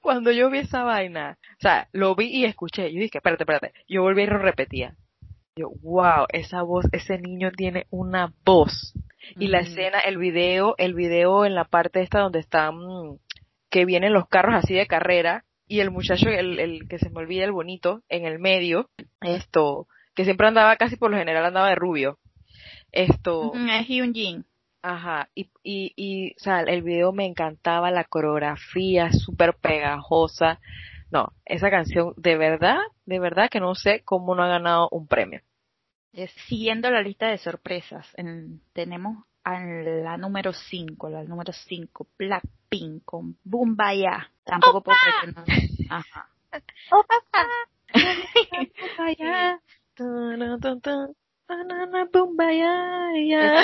Cuando 0.00 0.32
yo 0.32 0.50
vi 0.50 0.58
esa 0.58 0.82
vaina, 0.82 1.38
o 1.58 1.60
sea, 1.60 1.88
lo 1.92 2.16
vi 2.16 2.26
y 2.26 2.44
escuché. 2.46 2.92
Yo 2.92 3.00
dije, 3.00 3.18
espérate, 3.18 3.44
espérate. 3.44 3.72
Yo 3.86 4.02
volví 4.02 4.22
y 4.22 4.26
lo 4.26 4.38
repetía. 4.38 4.96
Yo, 5.58 5.70
wow, 5.82 6.26
esa 6.32 6.62
voz, 6.62 6.86
ese 6.92 7.18
niño 7.18 7.50
tiene 7.50 7.86
una 7.90 8.32
voz. 8.44 8.94
Y 9.36 9.48
la 9.48 9.58
escena, 9.58 9.98
el 9.98 10.16
video, 10.16 10.76
el 10.78 10.94
video 10.94 11.44
en 11.44 11.56
la 11.56 11.64
parte 11.64 12.00
esta 12.00 12.20
donde 12.20 12.38
están, 12.38 12.76
que 13.68 13.84
vienen 13.84 14.12
los 14.12 14.28
carros 14.28 14.54
así 14.54 14.74
de 14.74 14.86
carrera, 14.86 15.44
y 15.66 15.80
el 15.80 15.90
muchacho, 15.90 16.28
el, 16.28 16.60
el 16.60 16.88
que 16.88 16.98
se 16.98 17.10
me 17.10 17.18
olvida, 17.18 17.44
el 17.44 17.52
bonito, 17.52 18.02
en 18.08 18.24
el 18.24 18.38
medio, 18.38 18.88
esto, 19.20 19.88
que 20.14 20.24
siempre 20.24 20.46
andaba 20.46 20.76
casi 20.76 20.96
por 20.96 21.10
lo 21.10 21.18
general 21.18 21.44
andaba 21.44 21.68
de 21.68 21.74
rubio. 21.74 22.18
Esto. 22.92 23.52
Es 23.54 23.86
Hyun 23.88 24.14
Jin. 24.14 24.44
Ajá, 24.80 25.28
y, 25.34 25.50
y, 25.64 25.92
y, 25.96 26.30
o 26.36 26.38
sea, 26.38 26.60
el 26.60 26.82
video 26.82 27.12
me 27.12 27.26
encantaba, 27.26 27.90
la 27.90 28.04
coreografía, 28.04 29.10
súper 29.12 29.54
pegajosa. 29.54 30.60
No, 31.10 31.32
esa 31.44 31.68
canción, 31.68 32.14
de 32.16 32.36
verdad, 32.36 32.78
de 33.04 33.18
verdad 33.18 33.50
que 33.50 33.60
no 33.60 33.74
sé 33.74 34.02
cómo 34.04 34.34
no 34.34 34.44
ha 34.44 34.48
ganado 34.48 34.88
un 34.90 35.08
premio. 35.08 35.40
Siguiendo 36.48 36.90
la 36.90 37.02
lista 37.02 37.28
de 37.28 37.38
sorpresas, 37.38 38.06
tenemos 38.72 39.24
a 39.44 39.60
la 39.60 40.16
número 40.16 40.52
5, 40.52 41.08
la 41.08 41.22
número 41.24 41.52
5, 41.52 42.06
Blackpink 42.18 43.04
con 43.04 43.36
Bumbaya. 43.44 44.30
Tampoco 44.44 44.82
puedo 44.82 44.98
no. 45.34 45.44
Ajá. 45.90 46.28
¡Oh, 46.90 47.04
papá! 47.04 47.46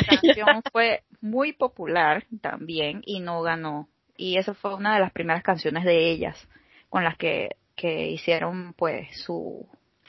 Esta 0.01 0.17
canción 0.17 0.63
fue 0.73 1.03
muy 1.21 1.53
popular 1.53 2.25
también 2.41 3.03
y 3.05 3.21
no 3.21 3.43
ganó. 3.43 3.89
Y 4.17 4.39
esa 4.39 4.55
fue 4.55 4.75
una 4.75 4.95
de 4.95 5.01
las 5.01 5.13
primeras 5.13 5.43
canciones 5.43 5.85
de 5.85 6.11
ellas 6.11 6.49
con 6.89 7.05
las 7.05 7.17
que, 7.17 7.57
que 7.75 8.09
hicieron 8.09 8.73
pues 8.75 9.21
su 9.23 9.67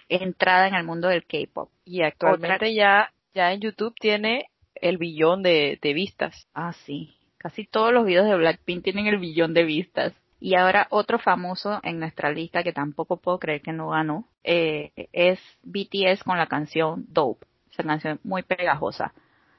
entrada 0.10 0.68
en 0.68 0.76
el 0.76 0.84
mundo 0.84 1.08
del 1.08 1.26
K-pop. 1.26 1.70
Y 1.86 2.02
actualmente 2.02 2.74
ya, 2.74 3.12
ya 3.34 3.52
en 3.52 3.62
YouTube 3.62 3.96
tiene 4.00 4.48
el 4.76 4.98
billón 4.98 5.44
de, 5.44 5.80
de 5.82 5.94
vistas. 5.94 6.48
Ah, 6.54 6.74
sí. 6.86 7.16
Casi 7.38 7.66
todos 7.66 7.94
los 7.94 8.06
videos 8.06 8.28
de 8.28 8.36
Blackpink 8.36 8.84
tienen 8.84 9.08
el 9.08 9.18
billón 9.18 9.54
de 9.54 9.64
vistas. 9.64 10.14
Y 10.40 10.56
ahora 10.56 10.88
otro 10.90 11.18
famoso 11.18 11.80
en 11.84 12.00
nuestra 12.00 12.32
lista 12.32 12.64
que 12.64 12.74
tampoco 12.74 13.18
puedo 13.18 13.40
creer 13.40 13.62
que 13.62 13.72
no 13.72 13.90
ganó 13.90 14.28
eh, 14.44 14.92
es 15.14 15.40
BTS 15.64 16.24
con 16.24 16.38
la 16.38 16.48
canción 16.48 17.06
Dope. 17.08 17.46
Esa 17.72 17.84
canción 17.84 18.20
muy 18.24 18.44
pegajosa. 18.44 19.14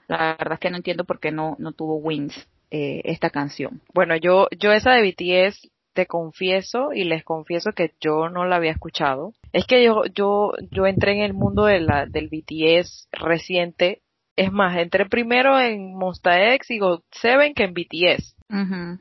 La 0.08 0.36
verdad 0.38 0.54
es 0.54 0.60
que 0.60 0.70
no 0.70 0.76
entiendo 0.76 1.04
por 1.04 1.18
qué 1.18 1.32
no, 1.32 1.56
no 1.58 1.72
tuvo 1.72 1.96
wins 1.96 2.48
eh, 2.70 3.02
esta 3.04 3.30
canción. 3.30 3.80
Bueno, 3.94 4.16
yo, 4.16 4.48
yo 4.56 4.72
esa 4.72 4.92
de 4.92 5.02
BTS 5.02 5.70
te 5.96 6.06
confieso 6.06 6.92
y 6.92 7.04
les 7.04 7.24
confieso 7.24 7.72
que 7.72 7.94
yo 8.00 8.28
no 8.28 8.44
la 8.44 8.56
había 8.56 8.70
escuchado. 8.70 9.32
Es 9.52 9.66
que 9.66 9.82
yo, 9.82 10.04
yo, 10.14 10.52
yo 10.70 10.86
entré 10.86 11.12
en 11.12 11.22
el 11.22 11.32
mundo 11.32 11.64
de 11.64 11.80
la, 11.80 12.06
del 12.06 12.28
BTS 12.28 13.08
reciente. 13.12 14.02
Es 14.36 14.52
más, 14.52 14.76
entré 14.76 15.06
primero 15.06 15.58
en 15.58 15.96
Monsta 15.96 16.52
X 16.54 16.70
y 16.70 16.78
God 16.78 17.00
Seven 17.10 17.54
que 17.54 17.64
en 17.64 17.72
BTS. 17.72 18.36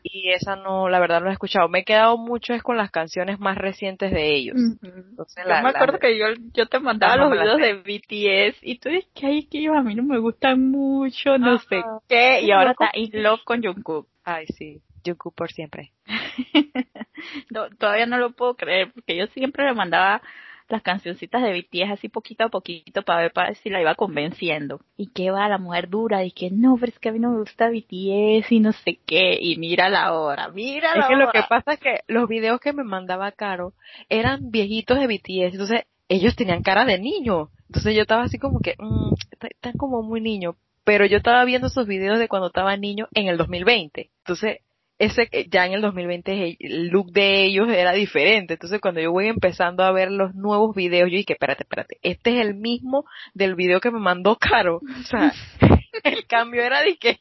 Y 0.02 0.30
esa 0.32 0.56
no, 0.56 0.88
la 0.88 1.00
verdad 1.00 1.20
no 1.20 1.25
la 1.25 1.32
he 1.32 1.34
escuchado. 1.34 1.68
Me 1.68 1.80
he 1.80 1.84
quedado 1.84 2.18
mucho 2.18 2.54
es 2.54 2.64
con 2.64 2.78
las 2.78 2.90
canciones 2.90 3.38
más 3.38 3.58
recientes 3.58 4.12
de 4.12 4.34
ellos. 4.34 4.56
Entonces, 4.82 5.46
me 5.46 5.70
acuerdo 5.70 6.00
que 6.00 6.18
yo, 6.18 6.28
yo 6.54 6.68
te 6.68 6.80
mandaba 6.80 7.18
los 7.18 7.32
videos 7.32 7.60
de 7.60 7.74
BTS 7.74 8.60
y 8.62 8.80
tú 8.80 8.90
dices 8.90 9.12
que 9.14 9.28
hay 9.28 9.46
que 9.46 9.60
ellos 9.60 9.75
a 9.75 9.84
mí 9.84 9.94
no 9.94 10.04
me 10.04 10.20
gustan 10.20 10.72
mucho, 10.72 11.38
no 11.38 11.58
sé 11.60 11.84
qué. 12.08 12.42
Y 12.42 12.52
ahora 12.52 12.72
está 12.72 12.92
in 12.94 13.22
love 13.22 13.44
con 13.44 13.62
Jungkook. 13.62 14.08
Ay, 14.24 14.46
sí. 14.48 14.82
Jungkook 15.06 15.36
por 15.36 15.52
siempre. 15.52 15.92
no, 17.50 17.70
todavía 17.78 18.06
no 18.06 18.18
lo 18.18 18.32
puedo 18.32 18.56
creer 18.56 18.92
porque 18.94 19.16
yo 19.16 19.28
siempre 19.28 19.66
le 19.66 19.74
mandaba 19.74 20.22
las 20.68 20.82
cancioncitas 20.82 21.44
de 21.44 21.54
BTS 21.54 21.92
así 21.92 22.10
poquito 22.10 22.46
a 22.46 22.50
poquito 22.50 23.04
para 23.04 23.22
ver 23.22 23.34
para 23.34 23.54
si 23.56 23.70
la 23.70 23.82
iba 23.82 23.96
convenciendo. 23.96 24.80
Y 24.98 25.08
qué 25.08 25.30
va 25.32 25.48
la 25.48 25.58
mujer 25.58 25.90
dura 25.90 26.24
y 26.24 26.32
que 26.32 26.50
no, 26.50 26.78
pero 26.80 26.92
es 26.92 27.00
que 27.00 27.10
a 27.10 27.12
mí 27.12 27.20
no 27.20 27.32
me 27.32 27.40
gusta 27.40 27.70
BTS 27.70 28.52
y 28.52 28.60
no 28.60 28.72
sé 28.72 29.00
qué. 29.06 29.38
Y 29.40 29.58
mira 29.58 29.90
la 29.90 30.14
hora, 30.14 30.50
mira 30.50 30.96
la 30.96 31.02
Es 31.02 31.08
que 31.08 31.16
lo 31.16 31.32
que 31.32 31.44
pasa 31.48 31.74
es 31.74 31.80
que 31.80 32.00
los 32.08 32.28
videos 32.28 32.60
que 32.60 32.74
me 32.74 32.84
mandaba 32.84 33.32
Caro 33.32 33.74
eran 34.10 34.50
viejitos 34.50 35.00
de 35.00 35.08
BTS, 35.08 35.54
entonces 35.54 35.84
ellos 36.10 36.36
tenían 36.36 36.64
cara 36.64 36.86
de 36.86 37.00
niño. 37.00 37.50
Entonces 37.68 37.96
yo 37.96 38.02
estaba 38.02 38.24
así 38.24 38.40
como 38.40 38.60
que, 38.60 38.76
mmm, 38.80 39.14
están 39.50 39.74
como 39.74 40.02
muy 40.02 40.22
niño. 40.22 40.56
Pero 40.84 41.06
yo 41.06 41.18
estaba 41.18 41.44
viendo 41.46 41.68
esos 41.68 41.88
videos 41.88 42.20
de 42.20 42.28
cuando 42.28 42.48
estaba 42.48 42.78
niño 42.78 43.08
en 43.14 43.28
el 43.28 43.38
2020. 43.38 44.12
Entonces 44.20 44.60
ese 44.98 45.30
ya 45.50 45.66
en 45.66 45.74
el 45.74 45.82
2020 45.82 46.58
el 46.60 46.88
look 46.88 47.12
de 47.12 47.44
ellos 47.44 47.68
era 47.70 47.94
diferente. 47.94 48.54
Entonces 48.54 48.80
cuando 48.80 49.02
yo 49.02 49.12
voy 49.12 49.28
empezando 49.28 49.84
a 49.84 49.92
ver 49.92 50.12
los 50.12 50.34
nuevos 50.36 50.75
videos, 50.75 51.10
yo 51.10 51.18
dije, 51.18 51.34
espérate, 51.34 51.64
espérate, 51.64 51.98
este 52.02 52.40
es 52.40 52.46
el 52.46 52.56
mismo 52.56 53.06
del 53.34 53.56
video 53.56 53.80
que 53.80 53.92
me 53.92 54.00
mandó 54.00 54.38
Caro. 54.38 54.78
O 54.78 55.04
sea, 55.04 55.34
el 56.04 56.25
cambio 56.28 56.64
era 56.64 56.82
de 56.82 56.98
que 56.98 57.20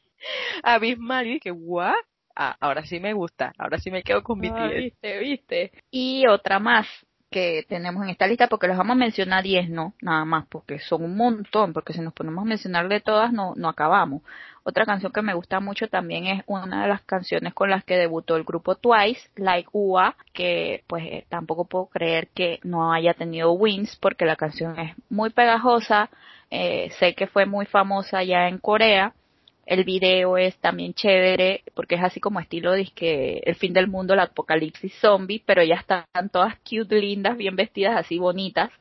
abismal 0.63 1.27
y 1.27 1.39
que 1.39 1.51
what? 1.51 1.95
Ah, 2.37 2.55
ahora 2.59 2.85
sí 2.85 2.99
me 2.99 3.13
gusta, 3.13 3.53
ahora 3.57 3.77
sí 3.77 3.91
me 3.91 4.03
quedo 4.03 4.21
con 4.21 4.39
BTS. 4.39 4.51
Ah, 4.55 4.67
viste, 4.67 5.19
viste. 5.19 5.71
Y 5.89 6.27
otra 6.27 6.59
más 6.59 6.87
que 7.35 7.65
tenemos 7.67 8.01
en 8.01 8.11
esta 8.11 8.27
lista, 8.27 8.47
porque 8.47 8.65
les 8.65 8.77
vamos 8.77 8.93
a 8.93 8.95
mencionar 8.95 9.43
10, 9.43 9.69
no, 9.69 9.93
nada 10.01 10.23
más, 10.23 10.45
porque 10.47 10.79
son 10.79 11.03
un 11.03 11.17
montón, 11.17 11.73
porque 11.73 11.91
si 11.91 11.99
nos 11.99 12.13
ponemos 12.13 12.43
a 12.43 12.47
mencionarle 12.47 13.01
todas 13.01 13.33
no, 13.33 13.53
no 13.57 13.67
acabamos. 13.67 14.21
Otra 14.63 14.85
canción 14.85 15.11
que 15.11 15.21
me 15.21 15.33
gusta 15.33 15.59
mucho 15.59 15.89
también 15.89 16.27
es 16.27 16.43
una 16.47 16.83
de 16.83 16.87
las 16.87 17.01
canciones 17.01 17.53
con 17.53 17.69
las 17.69 17.83
que 17.83 17.97
debutó 17.97 18.37
el 18.37 18.45
grupo 18.45 18.75
Twice, 18.75 19.29
Like 19.35 19.67
UA, 19.73 20.15
que 20.31 20.85
pues 20.87 21.03
eh, 21.03 21.25
tampoco 21.27 21.65
puedo 21.65 21.87
creer 21.87 22.29
que 22.29 22.61
no 22.63 22.93
haya 22.93 23.13
tenido 23.13 23.51
wins, 23.51 23.97
porque 23.97 24.23
la 24.23 24.37
canción 24.37 24.79
es 24.79 24.95
muy 25.09 25.29
pegajosa, 25.29 26.09
eh, 26.49 26.89
sé 26.99 27.15
que 27.15 27.27
fue 27.27 27.45
muy 27.45 27.65
famosa 27.65 28.23
ya 28.23 28.47
en 28.47 28.59
Corea, 28.59 29.13
el 29.65 29.83
video 29.83 30.37
es 30.37 30.55
también 30.57 30.93
chévere 30.93 31.63
porque 31.73 31.95
es 31.95 32.03
así 32.03 32.19
como 32.19 32.39
estilo 32.39 32.73
que 32.93 33.41
el 33.45 33.55
fin 33.55 33.73
del 33.73 33.87
mundo, 33.87 34.13
el 34.13 34.19
apocalipsis 34.19 34.93
zombie, 34.99 35.41
pero 35.45 35.61
ellas 35.61 35.79
están 35.79 36.29
todas 36.31 36.55
cute, 36.59 36.99
lindas, 36.99 37.35
bien 37.37 37.55
vestidas, 37.55 37.97
así 37.97 38.19
bonitas. 38.19 38.71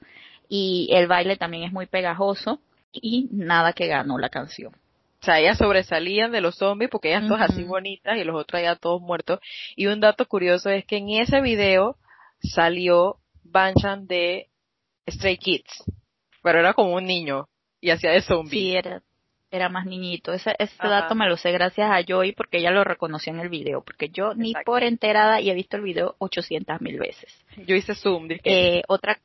Y 0.49 0.89
el 0.93 1.07
baile 1.07 1.37
también 1.37 1.65
es 1.65 1.73
muy 1.73 1.87
pegajoso 1.87 2.61
y 2.93 3.29
nada 3.33 3.73
que 3.73 3.87
ganó 3.87 4.19
la 4.19 4.29
canción. 4.29 4.75
O 4.75 5.25
sea, 5.25 5.41
ellas 5.41 5.57
sobresalían 5.57 6.33
de 6.33 6.43
los 6.43 6.57
zombies 6.57 6.91
porque 6.91 7.09
ellas 7.09 7.27
todas 7.27 7.51
así 7.51 7.65
bonitas 7.65 8.19
y 8.19 8.25
los 8.25 8.37
otros 8.37 8.61
ya 8.61 8.77
todos 8.77 9.01
muertos. 9.01 9.41
Y 9.75 9.87
un 9.87 10.01
dato 10.01 10.27
curioso 10.27 10.69
es 10.69 10.85
que 10.85 10.99
en 10.99 11.09
ese 11.09 11.41
video 11.41 11.97
salió 12.43 13.17
Banchan 13.43 14.07
de 14.07 14.49
Stray 15.09 15.39
Kids, 15.39 15.83
pero 16.43 16.61
era 16.61 16.75
como 16.75 16.95
un 16.95 17.07
niño 17.07 17.49
y 17.81 17.89
hacía 17.89 18.11
de 18.11 18.21
zombie. 18.21 18.51
Sí, 18.51 18.77
era, 18.77 19.03
era 19.55 19.69
más 19.69 19.87
niñito. 19.87 20.33
Ese, 20.33 20.55
ese 20.59 20.77
dato 20.83 21.15
me 21.15 21.29
lo 21.29 21.37
sé 21.37 21.53
gracias 21.53 21.91
a 21.91 22.03
Joy 22.03 22.33
porque 22.33 22.59
ella 22.59 22.71
lo 22.71 22.85
reconoció 22.85 23.33
en 23.33 23.41
el 23.41 23.49
video, 23.49 23.83
porque 23.83 24.09
yo 24.09 24.35
ni 24.35 24.53
por 24.65 24.83
enterada 24.83 25.41
y 25.41 25.51
he 25.51 25.55
visto 25.55 25.77
el 25.77 25.83
video 25.83 26.17
800 26.19 26.81
mil 26.81 26.99
veces. 26.99 27.33
Yo 27.67 27.77
hice 27.77 27.95
zoom. 27.95 28.29
Eh, 28.45 28.83
otra, 28.89 29.19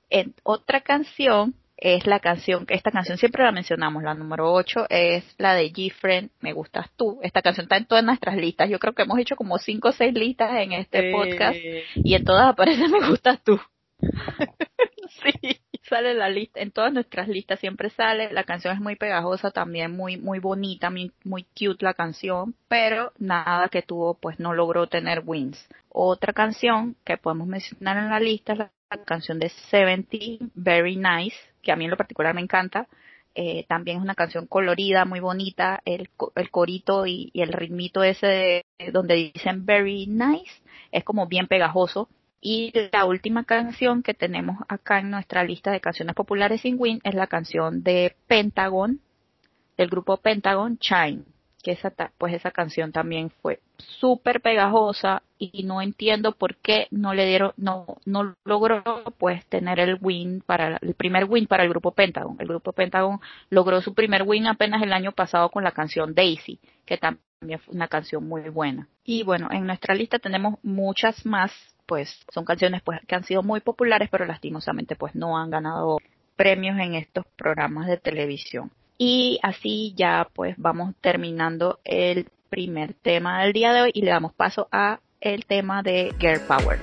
otra 0.44 0.82
canción 0.82 1.56
es 1.78 2.06
la 2.06 2.20
canción, 2.20 2.66
esta 2.68 2.92
canción 2.92 3.18
siempre 3.18 3.44
la 3.44 3.54
mencionamos, 3.54 4.04
la 4.04 4.14
número 4.14 4.52
8 4.52 4.88
es 4.90 5.24
la 5.38 5.56
de 5.56 5.72
G-Friend, 5.72 6.30
Me 6.42 6.52
Gustas 6.52 6.92
Tú. 6.98 7.20
Esta 7.24 7.42
canción 7.42 7.64
está 7.66 7.78
en 7.78 7.86
todas 7.86 8.04
nuestras 8.04 8.36
listas. 8.36 8.70
Yo 8.70 8.80
creo 8.80 8.94
que 8.94 9.04
hemos 9.04 9.18
hecho 9.18 9.36
como 9.36 9.58
5 9.58 9.88
o 9.88 9.92
6 9.92 10.14
listas 10.14 10.52
en 10.58 10.74
este 10.74 11.12
podcast 11.12 11.58
y 11.96 12.14
en 12.14 12.24
todas 12.24 12.50
aparece 12.50 12.88
Me 12.90 13.08
Gustas 13.08 13.42
Tú. 13.44 13.60
sí 15.24 15.59
sale 15.90 16.14
la 16.14 16.30
lista, 16.30 16.60
en 16.62 16.72
todas 16.72 16.94
nuestras 16.94 17.28
listas 17.28 17.60
siempre 17.60 17.90
sale, 17.90 18.32
la 18.32 18.44
canción 18.44 18.74
es 18.74 18.80
muy 18.80 18.96
pegajosa 18.96 19.52
también, 19.52 19.92
muy, 19.92 20.18
muy 20.18 20.40
bonita, 20.40 20.90
muy, 20.90 21.12
muy 21.24 21.44
cute 21.44 21.84
la 21.84 21.94
canción, 21.94 22.56
pero 22.68 23.12
nada 23.18 23.68
que 23.70 23.82
tuvo, 23.82 24.14
pues 24.14 24.40
no 24.40 24.54
logró 24.54 24.88
tener 24.88 25.24
wins. 25.26 25.68
Otra 25.90 26.34
canción 26.34 26.96
que 27.04 27.18
podemos 27.18 27.48
mencionar 27.48 27.98
en 27.98 28.10
la 28.10 28.20
lista 28.20 28.54
es 28.54 28.60
la, 28.60 28.72
canción 29.06 29.38
de 29.38 29.50
Seventeen, 29.70 30.52
Very 30.56 30.96
Nice, 30.96 31.38
que 31.62 31.72
a 31.72 31.76
mí 31.76 31.86
en 31.86 31.92
lo 31.92 31.98
particular 31.98 32.34
me 32.34 32.42
encanta. 32.42 32.88
Eh, 33.36 33.66
también 33.68 33.98
es 33.98 34.04
una 34.04 34.16
canción 34.16 34.48
colorida, 34.48 35.06
muy 35.06 35.20
bonita, 35.20 35.80
el, 35.86 36.10
el 36.36 36.50
corito 36.50 37.06
y, 37.06 37.30
y 37.32 37.42
el 37.42 37.54
ritmito 37.54 38.04
ese 38.04 38.26
de, 38.26 38.92
donde 38.92 39.32
dicen 39.34 39.66
very 39.66 40.08
nice, 40.08 40.52
es 40.92 41.04
como 41.04 41.28
bien 41.28 41.48
pegajoso 41.48 42.10
y 42.42 42.72
la 42.92 43.06
última 43.06 43.44
canción 43.44 44.04
que 44.04 44.14
tenemos 44.14 44.58
acá 44.68 45.00
en 45.00 45.12
nuestra 45.12 45.44
lista 45.44 45.72
de 45.72 45.82
canciones 45.82 46.16
populares 46.16 46.62
sin 46.62 46.76
Win 46.80 47.02
es 47.04 47.14
la 47.14 47.28
canción 47.28 47.84
de 47.84 48.16
Pentagon, 48.28 49.00
del 49.78 49.90
grupo 49.90 50.18
Pentagon, 50.18 50.78
Chime, 50.78 51.24
que 51.62 51.72
esa, 51.72 51.92
pues 52.18 52.34
esa 52.34 52.52
canción 52.52 52.92
también 52.92 53.30
fue 53.42 53.60
súper 53.78 54.42
pegajosa 54.42 55.24
y 55.38 55.64
no 55.64 55.82
entiendo 55.82 56.34
por 56.34 56.56
qué 56.58 56.88
no 56.92 57.14
le 57.14 57.26
dieron, 57.26 57.54
no, 57.58 57.86
no 58.06 58.36
logró 58.46 58.84
pues 59.18 59.46
tener 59.48 59.80
el 59.80 59.98
win 60.02 60.42
para, 60.46 60.78
el 60.82 60.94
primer 60.94 61.26
win 61.26 61.48
para 61.48 61.64
el 61.64 61.70
grupo 61.70 61.92
Pentagon. 61.92 62.38
El 62.40 62.48
grupo 62.48 62.72
Pentagon 62.72 63.20
logró 63.50 63.82
su 63.82 63.94
primer 63.94 64.24
win 64.24 64.48
apenas 64.48 64.82
el 64.82 64.94
año 64.94 65.12
pasado 65.12 65.50
con 65.50 65.64
la 65.64 65.72
canción 65.72 66.14
Daisy, 66.14 66.60
que 66.86 66.98
también 66.98 67.60
fue 67.60 67.76
una 67.76 67.88
canción 67.88 68.28
muy 68.28 68.50
buena. 68.50 68.88
Y 69.04 69.24
bueno, 69.24 69.50
en 69.52 69.66
nuestra 69.66 69.96
lista 69.96 70.20
tenemos 70.20 70.56
muchas 70.64 71.26
más 71.26 71.52
pues 71.90 72.24
son 72.32 72.46
canciones 72.46 72.84
pues 72.84 73.00
que 73.08 73.16
han 73.16 73.24
sido 73.24 73.42
muy 73.42 73.62
populares 73.62 74.10
pero 74.12 74.28
lastimosamente 74.28 74.96
pues 74.96 75.16
no 75.16 75.40
han 75.40 75.50
ganado 75.50 75.98
premios 76.36 76.78
en 76.78 76.94
estos 76.94 77.26
programas 77.36 77.88
de 77.88 77.98
televisión. 77.98 78.72
Y 79.00 79.40
así 79.42 79.96
ya 79.98 80.28
pues 80.36 80.54
vamos 80.60 80.94
terminando 81.02 81.80
el 81.84 82.30
primer 82.52 82.94
tema 82.94 83.42
del 83.42 83.54
día 83.54 83.74
de 83.74 83.82
hoy 83.82 83.92
y 83.96 84.04
le 84.04 84.12
damos 84.12 84.34
paso 84.34 84.68
a 84.72 85.00
el 85.20 85.46
tema 85.46 85.82
de 85.82 86.14
Girl 86.20 86.42
Power. 86.48 86.80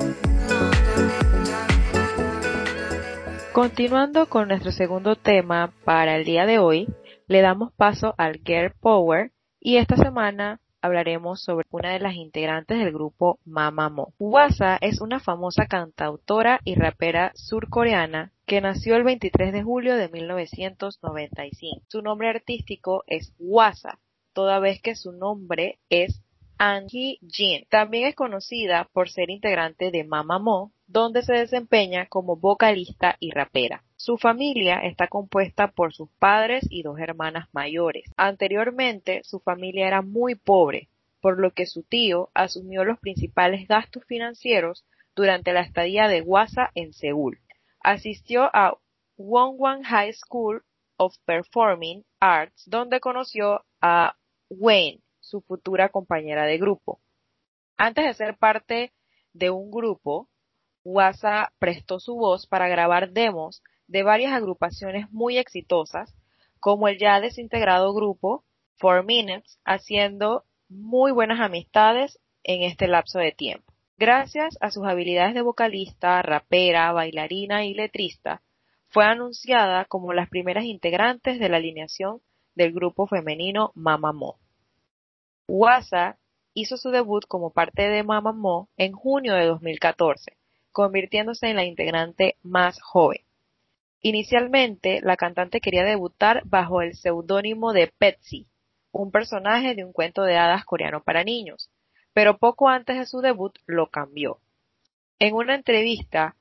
Continuando 3.53 4.27
con 4.29 4.49
nuestro 4.49 4.73
segundo 4.73 5.15
tema 5.15 5.73
para 5.85 6.17
el 6.17 6.25
día 6.25 6.47
de 6.47 6.59
hoy, 6.59 6.89
le 7.29 7.43
damos 7.43 7.73
paso 7.75 8.13
al 8.19 8.41
Girl 8.45 8.73
Power 8.81 9.31
y 9.61 9.77
esta 9.77 9.97
semana 9.97 10.59
hablaremos 10.87 11.43
sobre 11.43 11.67
una 11.71 11.93
de 11.93 12.01
las 12.01 12.15
integrantes 12.15 12.79
del 12.79 12.93
grupo 12.93 13.39
Mamamoo. 13.45 14.15
Wasa 14.19 14.79
es 14.81 15.01
una 15.01 15.21
famosa 15.21 15.67
cantautora 15.67 16.61
y 16.65 16.75
rapera 16.75 17.33
surcoreana 17.35 18.33
que 18.47 18.61
nació 18.61 18.97
el 18.97 19.05
23 19.05 19.53
de 19.53 19.63
julio 19.63 19.97
de 19.97 20.09
1995. 20.09 21.83
Su 21.89 22.03
nombre 22.03 22.29
artístico 22.29 23.05
es 23.07 23.35
Wasa, 23.39 23.99
toda 24.33 24.61
vez 24.61 24.81
que 24.81 24.95
su 24.95 25.13
nombre 25.13 25.79
es 25.91 26.23
Angie 26.59 27.19
Jin. 27.29 27.67
También 27.69 28.09
es 28.09 28.15
conocida 28.15 28.89
por 28.93 29.11
ser 29.11 29.31
integrante 29.31 29.91
de 29.91 30.05
Mamamoo, 30.05 30.73
donde 30.87 31.23
se 31.23 31.35
desempeña 31.35 32.07
como 32.07 32.37
vocalista 32.37 33.17
y 33.21 33.31
rapera. 33.31 33.83
Su 34.07 34.19
familia 34.19 34.83
está 34.85 35.09
compuesta 35.09 35.73
por 35.73 35.93
sus 35.93 36.09
padres 36.21 36.65
y 36.71 36.85
dos 36.85 37.01
hermanas 37.01 37.49
mayores. 37.53 38.05
Anteriormente, 38.17 39.25
su 39.25 39.41
familia 39.41 39.89
era 39.89 40.01
muy 40.01 40.37
pobre, 40.37 40.89
por 41.21 41.41
lo 41.41 41.51
que 41.51 41.67
su 41.67 41.83
tío 41.83 42.31
asumió 42.33 42.85
los 42.85 43.01
principales 43.01 43.67
gastos 43.67 44.05
financieros 44.05 44.85
durante 45.17 45.53
la 45.53 45.63
estadía 45.63 46.07
de 46.07 46.23
Wasa 46.23 46.71
en 46.77 46.93
Seúl. 46.93 47.41
Asistió 47.81 48.45
a 48.55 48.79
Wongwon 49.17 49.83
High 49.83 50.13
School 50.13 50.63
of 50.99 51.17
Performing 51.25 52.05
Arts, 52.21 52.63
donde 52.71 53.01
conoció 53.01 53.65
a 53.81 54.15
Wayne, 54.49 55.01
su 55.19 55.41
futura 55.41 55.89
compañera 55.89 56.45
de 56.45 56.59
grupo. 56.59 57.01
Antes 57.77 58.05
de 58.05 58.15
ser 58.15 58.37
parte 58.37 58.93
de 59.33 59.51
un 59.51 59.73
grupo, 59.73 60.29
Wasa 60.85 61.53
prestó 61.59 61.99
su 61.99 62.15
voz 62.15 62.47
para 62.47 62.69
grabar 62.69 63.11
demos 63.11 63.65
de 63.89 64.03
varias 64.03 64.33
agrupaciones 64.33 65.11
muy 65.11 65.39
exitosas, 65.39 66.15
como 66.61 66.89
el 66.89 66.99
ya 66.99 67.21
desintegrado 67.21 67.95
grupo 67.95 68.45
Four 68.77 69.05
Minutes, 69.05 69.59
haciendo 69.65 70.45
muy 70.69 71.13
buenas 71.13 71.41
amistades 71.41 72.19
en 72.43 72.63
este 72.63 72.89
lapso 72.89 73.19
de 73.19 73.33
tiempo. 73.33 73.73
Gracias 73.99 74.59
a 74.61 74.71
sus 74.71 74.85
habilidades 74.87 75.35
de 75.35 75.43
vocalista, 75.43 76.21
rapera, 76.23 76.93
bailarina 76.93 77.65
y 77.65 77.75
letrista, 77.75 78.43
fue 78.89 79.05
anunciada 79.05 79.85
como 79.85 80.13
las 80.13 80.29
primeras 80.29 80.65
integrantes 80.65 81.39
de 81.39 81.49
la 81.49 81.59
alineación 81.59 82.21
del 82.55 82.73
grupo 82.73 83.07
femenino 83.07 83.73
Mamamoo. 83.75 84.39
Wasa 85.49 86.19
hizo 86.55 86.77
su 86.77 86.91
debut 86.91 87.25
como 87.29 87.51
parte 87.51 87.89
de 87.89 88.03
Mamamoo 88.03 88.69
en 88.77 88.93
junio 88.93 89.35
de 89.35 89.47
2014, 89.47 90.37
convirtiéndose 90.73 91.49
en 91.49 91.57
la 91.57 91.65
integrante 91.65 92.37
más 92.43 92.81
joven. 92.81 93.26
Inicialmente, 94.03 95.01
la 95.03 95.17
cantante 95.17 95.61
quería 95.61 95.85
debutar 95.85 96.43
bajo 96.45 96.83
el 96.83 96.95
seudónimo 96.95 97.73
de 97.73 97.93
Petsy, 97.99 98.47
un 98.93 99.11
personaje 99.11 99.75
de 99.75 99.85
un 99.85 99.93
cuento 99.93 100.23
de 100.23 100.37
hadas 100.37 100.65
coreano 100.65 101.03
para 101.03 101.25
niños, 101.25 101.71
pero 102.13 102.39
poco 102.39 102.69
antes 102.69 102.99
de 102.99 103.07
su 103.07 103.21
debut 103.21 103.59
lo 103.67 103.89
cambió. 103.91 104.41
En 105.19 105.35
una 105.35 105.55
entrevista, 105.55 106.37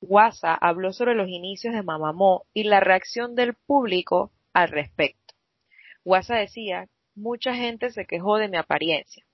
Wasa 0.00 0.54
habló 0.54 0.92
sobre 0.92 1.14
los 1.14 1.28
inicios 1.28 1.74
de 1.74 1.82
Mamamoo 1.82 2.46
y 2.54 2.64
la 2.64 2.80
reacción 2.80 3.34
del 3.34 3.54
público 3.54 4.32
al 4.52 4.68
respecto. 4.68 5.34
Wasa 6.04 6.36
decía, 6.36 6.88
mucha 7.14 7.54
gente 7.54 7.90
se 7.90 8.06
quejó 8.06 8.38
de 8.38 8.48
mi 8.48 8.56
apariencia. 8.56 9.24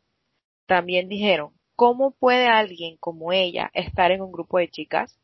También 0.66 1.08
dijeron, 1.08 1.52
¿cómo 1.76 2.12
puede 2.12 2.48
alguien 2.48 2.96
como 2.96 3.32
ella 3.32 3.70
estar 3.74 4.10
en 4.10 4.22
un 4.22 4.32
grupo 4.32 4.58
de 4.58 4.68
chicas? 4.68 5.18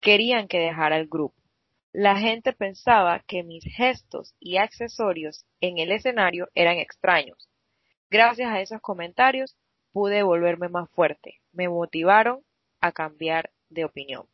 Querían 0.00 0.48
que 0.48 0.58
dejara 0.58 0.96
el 0.96 1.06
grupo. 1.06 1.41
La 1.94 2.16
gente 2.16 2.54
pensaba 2.54 3.20
que 3.26 3.42
mis 3.42 3.64
gestos 3.64 4.34
y 4.40 4.56
accesorios 4.56 5.44
en 5.60 5.76
el 5.76 5.92
escenario 5.92 6.48
eran 6.54 6.78
extraños. 6.78 7.50
Gracias 8.08 8.50
a 8.50 8.62
esos 8.62 8.80
comentarios 8.80 9.58
pude 9.92 10.22
volverme 10.22 10.70
más 10.70 10.88
fuerte. 10.88 11.42
Me 11.52 11.68
motivaron 11.68 12.40
a 12.80 12.92
cambiar 12.92 13.50
de 13.68 13.84
opinión. 13.84 14.26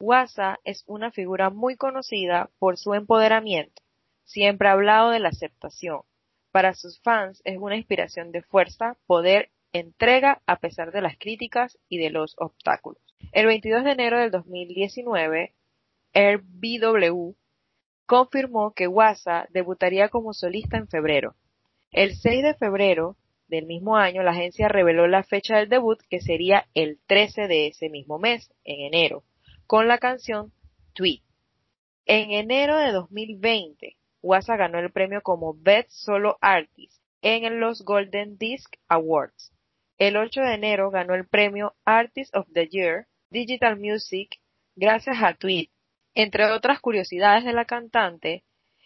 Wasa 0.00 0.58
es 0.64 0.84
una 0.86 1.10
figura 1.10 1.50
muy 1.50 1.76
conocida 1.76 2.48
por 2.58 2.78
su 2.78 2.94
empoderamiento. 2.94 3.82
Siempre 4.24 4.68
ha 4.68 4.72
hablado 4.72 5.10
de 5.10 5.18
la 5.18 5.28
aceptación. 5.28 6.00
Para 6.50 6.72
sus 6.72 6.98
fans 7.00 7.42
es 7.44 7.58
una 7.58 7.76
inspiración 7.76 8.32
de 8.32 8.40
fuerza, 8.40 8.96
poder, 9.06 9.50
entrega 9.74 10.40
a 10.46 10.56
pesar 10.60 10.92
de 10.92 11.02
las 11.02 11.18
críticas 11.18 11.78
y 11.90 11.98
de 11.98 12.08
los 12.08 12.34
obstáculos. 12.38 13.02
El 13.32 13.44
22 13.44 13.84
de 13.84 13.92
enero 13.92 14.18
del 14.18 14.30
2019, 14.30 15.55
RBW 16.16 17.36
confirmó 18.06 18.72
que 18.72 18.88
Wasa 18.88 19.46
debutaría 19.50 20.08
como 20.08 20.32
solista 20.32 20.78
en 20.78 20.88
febrero. 20.88 21.36
El 21.90 22.16
6 22.16 22.42
de 22.42 22.54
febrero 22.54 23.18
del 23.48 23.66
mismo 23.66 23.96
año, 23.96 24.22
la 24.22 24.30
agencia 24.30 24.68
reveló 24.68 25.06
la 25.06 25.24
fecha 25.24 25.58
del 25.58 25.68
debut, 25.68 26.00
que 26.08 26.20
sería 26.20 26.68
el 26.72 26.98
13 27.06 27.48
de 27.48 27.66
ese 27.66 27.90
mismo 27.90 28.18
mes, 28.18 28.50
en 28.64 28.80
enero, 28.80 29.24
con 29.66 29.88
la 29.88 29.98
canción 29.98 30.52
Tweet. 30.94 31.20
En 32.06 32.30
enero 32.30 32.78
de 32.78 32.92
2020, 32.92 33.96
Wasa 34.22 34.56
ganó 34.56 34.78
el 34.78 34.90
premio 34.92 35.20
como 35.20 35.54
Best 35.54 35.90
Solo 35.90 36.38
Artist 36.40 37.02
en 37.20 37.60
los 37.60 37.84
Golden 37.84 38.38
Disc 38.38 38.74
Awards. 38.88 39.52
El 39.98 40.16
8 40.16 40.40
de 40.40 40.54
enero 40.54 40.90
ganó 40.90 41.14
el 41.14 41.26
premio 41.26 41.74
Artist 41.84 42.34
of 42.34 42.46
the 42.52 42.68
Year 42.68 43.06
Digital 43.30 43.78
Music 43.78 44.40
gracias 44.76 45.22
a 45.22 45.34
Tweet. 45.34 45.68
Entre 46.18 46.50
otras 46.50 46.80
curiosidades 46.80 47.44
de 47.44 47.52
la 47.52 47.66
cantante 47.66 48.42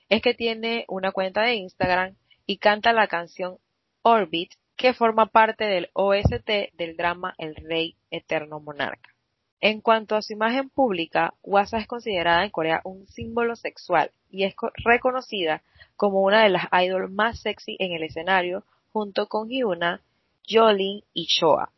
es 0.08 0.20
que 0.20 0.34
tiene 0.34 0.84
una 0.88 1.12
cuenta 1.12 1.42
de 1.42 1.54
Instagram 1.54 2.16
y 2.44 2.56
canta 2.58 2.92
la 2.92 3.06
canción 3.06 3.58
Orbit 4.02 4.50
que 4.74 4.94
forma 4.94 5.26
parte 5.26 5.64
del 5.64 5.90
OST 5.92 6.50
del 6.72 6.96
drama 6.96 7.36
El 7.38 7.54
Rey 7.54 7.94
Eterno 8.10 8.58
Monarca. 8.58 9.14
En 9.60 9.80
cuanto 9.80 10.16
a 10.16 10.22
su 10.22 10.32
imagen 10.32 10.70
pública, 10.70 11.34
Wasa 11.44 11.78
es 11.78 11.86
considerada 11.86 12.42
en 12.42 12.50
Corea 12.50 12.80
un 12.82 13.06
símbolo 13.06 13.54
sexual 13.54 14.10
y 14.28 14.42
es 14.42 14.56
reconocida 14.84 15.62
como 15.94 16.22
una 16.22 16.42
de 16.42 16.48
las 16.48 16.64
idols 16.72 17.12
más 17.12 17.38
sexy 17.38 17.76
en 17.78 17.92
el 17.92 18.02
escenario 18.02 18.64
junto 18.92 19.28
con 19.28 19.50
Hyuna, 19.50 20.00
Jolin 20.48 21.04
y 21.14 21.26
Shoa. 21.26 21.70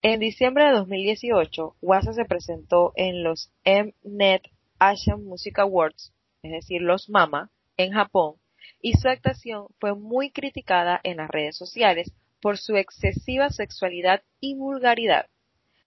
En 0.00 0.20
diciembre 0.20 0.66
de 0.66 0.72
2018, 0.72 1.74
Wasa 1.82 2.12
se 2.12 2.24
presentó 2.24 2.92
en 2.94 3.24
los 3.24 3.50
Mnet 3.64 4.51
Asian 4.84 5.22
Music 5.24 5.60
Awards, 5.60 6.12
es 6.42 6.50
decir, 6.50 6.82
los 6.82 7.08
MAMA, 7.08 7.50
en 7.76 7.92
Japón, 7.92 8.34
y 8.80 8.94
su 8.94 9.08
actuación 9.08 9.68
fue 9.78 9.94
muy 9.94 10.32
criticada 10.32 11.00
en 11.04 11.18
las 11.18 11.30
redes 11.30 11.56
sociales 11.56 12.12
por 12.40 12.58
su 12.58 12.74
excesiva 12.74 13.50
sexualidad 13.50 14.24
y 14.40 14.56
vulgaridad. 14.56 15.26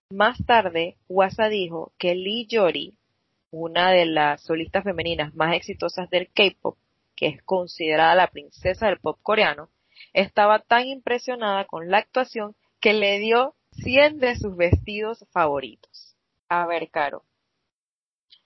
Más 0.10 0.38
tarde, 0.46 0.96
Wasa 1.10 1.50
dijo 1.50 1.92
que 1.98 2.16
Lee 2.16 2.48
Yori, 2.48 2.98
una 3.52 3.92
de 3.92 4.06
las 4.06 4.42
solistas 4.42 4.86
femeninas 4.86 5.36
más 5.36 5.54
exitosas 5.56 6.10
del 6.10 6.30
K-pop, 6.32 6.78
que 7.18 7.28
es 7.28 7.44
considerada 7.44 8.16
la 8.16 8.28
princesa 8.28 8.88
del 8.88 9.00
pop 9.00 9.20
coreano, 9.22 9.68
estaba 10.14 10.60
tan 10.60 10.88
impresionada 10.88 11.66
con 11.66 11.92
la 11.92 11.98
actuación 11.98 12.56
que 12.80 12.94
le 12.94 13.20
dio 13.20 13.56
100 13.72 14.20
de 14.20 14.38
sus 14.38 14.56
vestidos 14.56 15.26
favoritos. 15.34 16.16
A 16.48 16.66
ver, 16.66 16.90
Caro. 16.90 17.26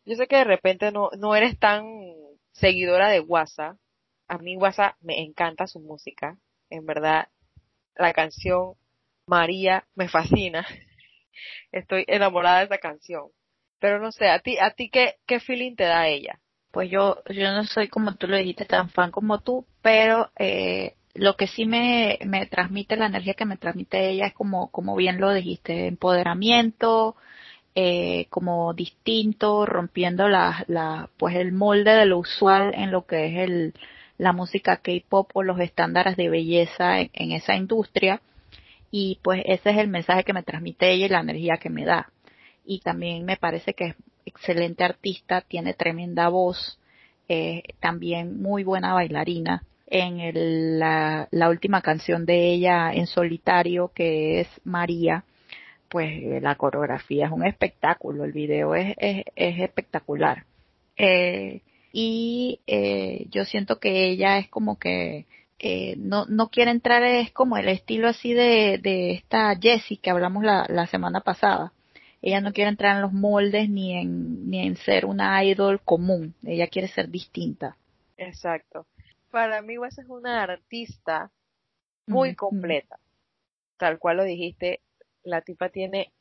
Yo 0.09 0.15
sé 0.15 0.25
que 0.25 0.37
de 0.37 0.43
repente 0.43 0.91
no, 0.91 1.11
no 1.19 1.35
eres 1.35 1.59
tan 1.59 1.85
seguidora 2.51 3.09
de 3.09 3.19
Wasa. 3.19 3.77
A 4.27 4.39
mí 4.39 4.57
Wasa 4.57 4.97
me 5.01 5.21
encanta 5.21 5.67
su 5.67 5.79
música. 5.79 6.35
En 6.71 6.87
verdad, 6.87 7.27
la 7.95 8.11
canción 8.11 8.73
María 9.27 9.85
me 9.93 10.09
fascina. 10.09 10.65
Estoy 11.71 12.05
enamorada 12.07 12.57
de 12.57 12.65
esa 12.65 12.79
canción. 12.79 13.27
Pero 13.77 13.99
no 13.99 14.11
sé, 14.11 14.29
a 14.29 14.39
ti, 14.39 14.57
a 14.57 14.71
ti 14.71 14.89
qué, 14.89 15.17
qué 15.27 15.39
feeling 15.39 15.75
te 15.75 15.83
da 15.83 16.07
ella? 16.07 16.39
Pues 16.71 16.89
yo, 16.89 17.21
yo 17.29 17.51
no 17.51 17.63
soy 17.65 17.87
como 17.87 18.15
tú 18.15 18.25
lo 18.25 18.37
dijiste, 18.37 18.65
tan 18.65 18.89
fan 18.89 19.11
como 19.11 19.41
tú, 19.41 19.67
pero 19.83 20.31
eh, 20.39 20.95
lo 21.13 21.35
que 21.35 21.45
sí 21.45 21.65
me, 21.65 22.17
me 22.25 22.47
transmite, 22.47 22.97
la 22.97 23.05
energía 23.05 23.35
que 23.35 23.45
me 23.45 23.57
transmite 23.57 24.09
ella 24.09 24.25
es 24.25 24.33
como, 24.33 24.71
como 24.71 24.95
bien 24.95 25.21
lo 25.21 25.31
dijiste, 25.31 25.85
empoderamiento, 25.85 27.15
eh, 27.75 28.25
como 28.29 28.73
distinto, 28.73 29.65
rompiendo 29.65 30.27
la, 30.27 30.65
la, 30.67 31.09
pues 31.17 31.35
el 31.35 31.51
molde 31.51 31.91
de 31.91 32.05
lo 32.05 32.17
usual 32.17 32.73
en 32.73 32.91
lo 32.91 33.05
que 33.05 33.27
es 33.27 33.49
el, 33.49 33.73
la 34.17 34.33
música 34.33 34.77
K-pop 34.77 35.31
o 35.33 35.43
los 35.43 35.59
estándares 35.59 36.17
de 36.17 36.29
belleza 36.29 36.99
en, 37.01 37.31
esa 37.31 37.55
industria. 37.55 38.21
Y 38.91 39.19
pues 39.23 39.43
ese 39.45 39.69
es 39.69 39.77
el 39.77 39.87
mensaje 39.87 40.23
que 40.23 40.33
me 40.33 40.43
transmite 40.43 40.91
ella 40.91 41.05
y 41.05 41.09
la 41.09 41.21
energía 41.21 41.57
que 41.57 41.69
me 41.69 41.85
da. 41.85 42.11
Y 42.65 42.79
también 42.79 43.23
me 43.23 43.37
parece 43.37 43.73
que 43.73 43.85
es 43.85 43.95
excelente 44.25 44.83
artista, 44.83 45.41
tiene 45.41 45.73
tremenda 45.73 46.27
voz, 46.29 46.79
eh, 47.27 47.63
también 47.79 48.41
muy 48.41 48.63
buena 48.63 48.93
bailarina. 48.93 49.63
En 49.87 50.19
el, 50.19 50.79
la, 50.79 51.27
la 51.31 51.49
última 51.49 51.81
canción 51.81 52.25
de 52.25 52.51
ella 52.51 52.91
en 52.93 53.07
solitario, 53.07 53.91
que 53.95 54.41
es 54.41 54.47
María, 54.63 55.23
pues 55.89 56.41
la 56.41 56.55
coreografía 56.55 57.25
es 57.25 57.31
un 57.31 57.45
espectáculo, 57.45 58.23
el 58.23 58.31
video 58.31 58.75
es, 58.75 58.95
es, 58.97 59.25
es 59.35 59.59
espectacular. 59.59 60.45
Eh, 60.95 61.61
y 61.91 62.59
eh, 62.67 63.25
yo 63.29 63.45
siento 63.45 63.79
que 63.79 64.09
ella 64.09 64.37
es 64.37 64.47
como 64.49 64.77
que 64.77 65.25
eh, 65.57 65.95
no, 65.97 66.25
no 66.27 66.49
quiere 66.49 66.71
entrar, 66.71 67.03
es 67.03 67.31
como 67.31 67.57
el 67.57 67.67
estilo 67.67 68.07
así 68.07 68.33
de, 68.33 68.79
de 68.81 69.11
esta 69.11 69.55
Jessie 69.59 69.97
que 69.97 70.09
hablamos 70.09 70.43
la, 70.43 70.65
la 70.69 70.87
semana 70.87 71.21
pasada. 71.21 71.73
Ella 72.21 72.41
no 72.41 72.53
quiere 72.53 72.69
entrar 72.69 72.95
en 72.95 73.01
los 73.01 73.13
moldes 73.13 73.69
ni 73.69 73.97
en, 73.97 74.49
ni 74.49 74.65
en 74.65 74.75
ser 74.75 75.05
una 75.05 75.43
idol 75.43 75.81
común, 75.81 76.35
ella 76.45 76.67
quiere 76.67 76.87
ser 76.87 77.09
distinta. 77.09 77.75
Exacto. 78.17 78.85
Para 79.31 79.61
mí 79.61 79.77
Wes 79.77 79.97
es 79.97 80.07
una 80.09 80.43
artista 80.43 81.31
muy 82.07 82.35
completa. 82.35 82.99
Tal 83.77 83.99
cual 83.99 84.17
lo 84.17 84.23
dijiste, 84.23 84.81
la 85.23 85.41
tipa 85.41 85.69
tiene 85.69 86.11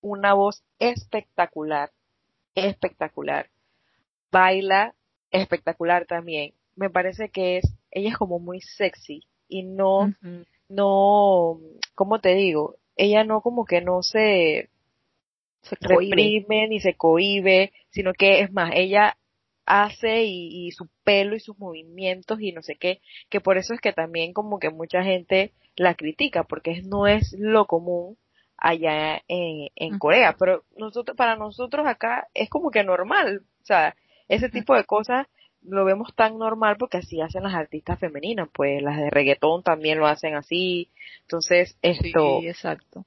una 0.00 0.34
voz 0.34 0.62
espectacular, 0.78 1.90
espectacular. 2.54 3.48
Baila 4.30 4.94
espectacular 5.30 6.06
también. 6.06 6.54
Me 6.76 6.90
parece 6.90 7.28
que 7.28 7.58
es, 7.58 7.74
ella 7.90 8.10
es 8.10 8.16
como 8.16 8.38
muy 8.38 8.60
sexy 8.60 9.24
y 9.48 9.64
no, 9.64 10.14
no, 10.68 11.60
¿cómo 11.94 12.20
te 12.20 12.34
digo? 12.34 12.76
Ella 12.96 13.24
no 13.24 13.40
como 13.40 13.64
que 13.64 13.80
no 13.80 14.02
se, 14.02 14.70
se 15.62 15.76
reprime 15.80 16.68
ni 16.68 16.80
se 16.80 16.94
cohibe, 16.94 17.72
sino 17.90 18.12
que 18.12 18.40
es 18.40 18.52
más, 18.52 18.72
ella 18.74 19.16
hace 19.66 20.24
y, 20.24 20.66
y, 20.66 20.70
su 20.72 20.88
pelo 21.04 21.36
y 21.36 21.40
sus 21.40 21.58
movimientos 21.58 22.40
y 22.40 22.52
no 22.52 22.62
sé 22.62 22.76
qué, 22.76 23.00
que 23.28 23.40
por 23.40 23.56
eso 23.56 23.74
es 23.74 23.80
que 23.80 23.92
también 23.92 24.32
como 24.32 24.58
que 24.58 24.70
mucha 24.70 25.02
gente 25.02 25.52
la 25.76 25.94
critica, 25.94 26.44
porque 26.44 26.82
no 26.82 27.06
es 27.06 27.34
lo 27.38 27.66
común 27.66 28.16
allá 28.60 29.22
en, 29.26 29.68
en 29.74 29.98
Corea, 29.98 30.36
pero 30.38 30.64
nosotros, 30.76 31.16
para 31.16 31.36
nosotros 31.36 31.86
acá 31.86 32.28
es 32.34 32.48
como 32.50 32.70
que 32.70 32.84
normal, 32.84 33.42
o 33.62 33.64
sea, 33.64 33.96
ese 34.28 34.48
tipo 34.48 34.74
de 34.74 34.84
cosas 34.84 35.26
lo 35.62 35.84
vemos 35.84 36.14
tan 36.14 36.38
normal 36.38 36.76
porque 36.78 36.98
así 36.98 37.20
hacen 37.20 37.42
las 37.42 37.54
artistas 37.54 37.98
femeninas, 37.98 38.48
pues 38.52 38.82
las 38.82 38.96
de 38.96 39.10
reggaetón 39.10 39.62
también 39.62 39.98
lo 39.98 40.06
hacen 40.06 40.34
así. 40.34 40.90
Entonces, 41.22 41.76
esto. 41.82 42.40
Sí, 42.40 42.48
exacto. 42.48 43.04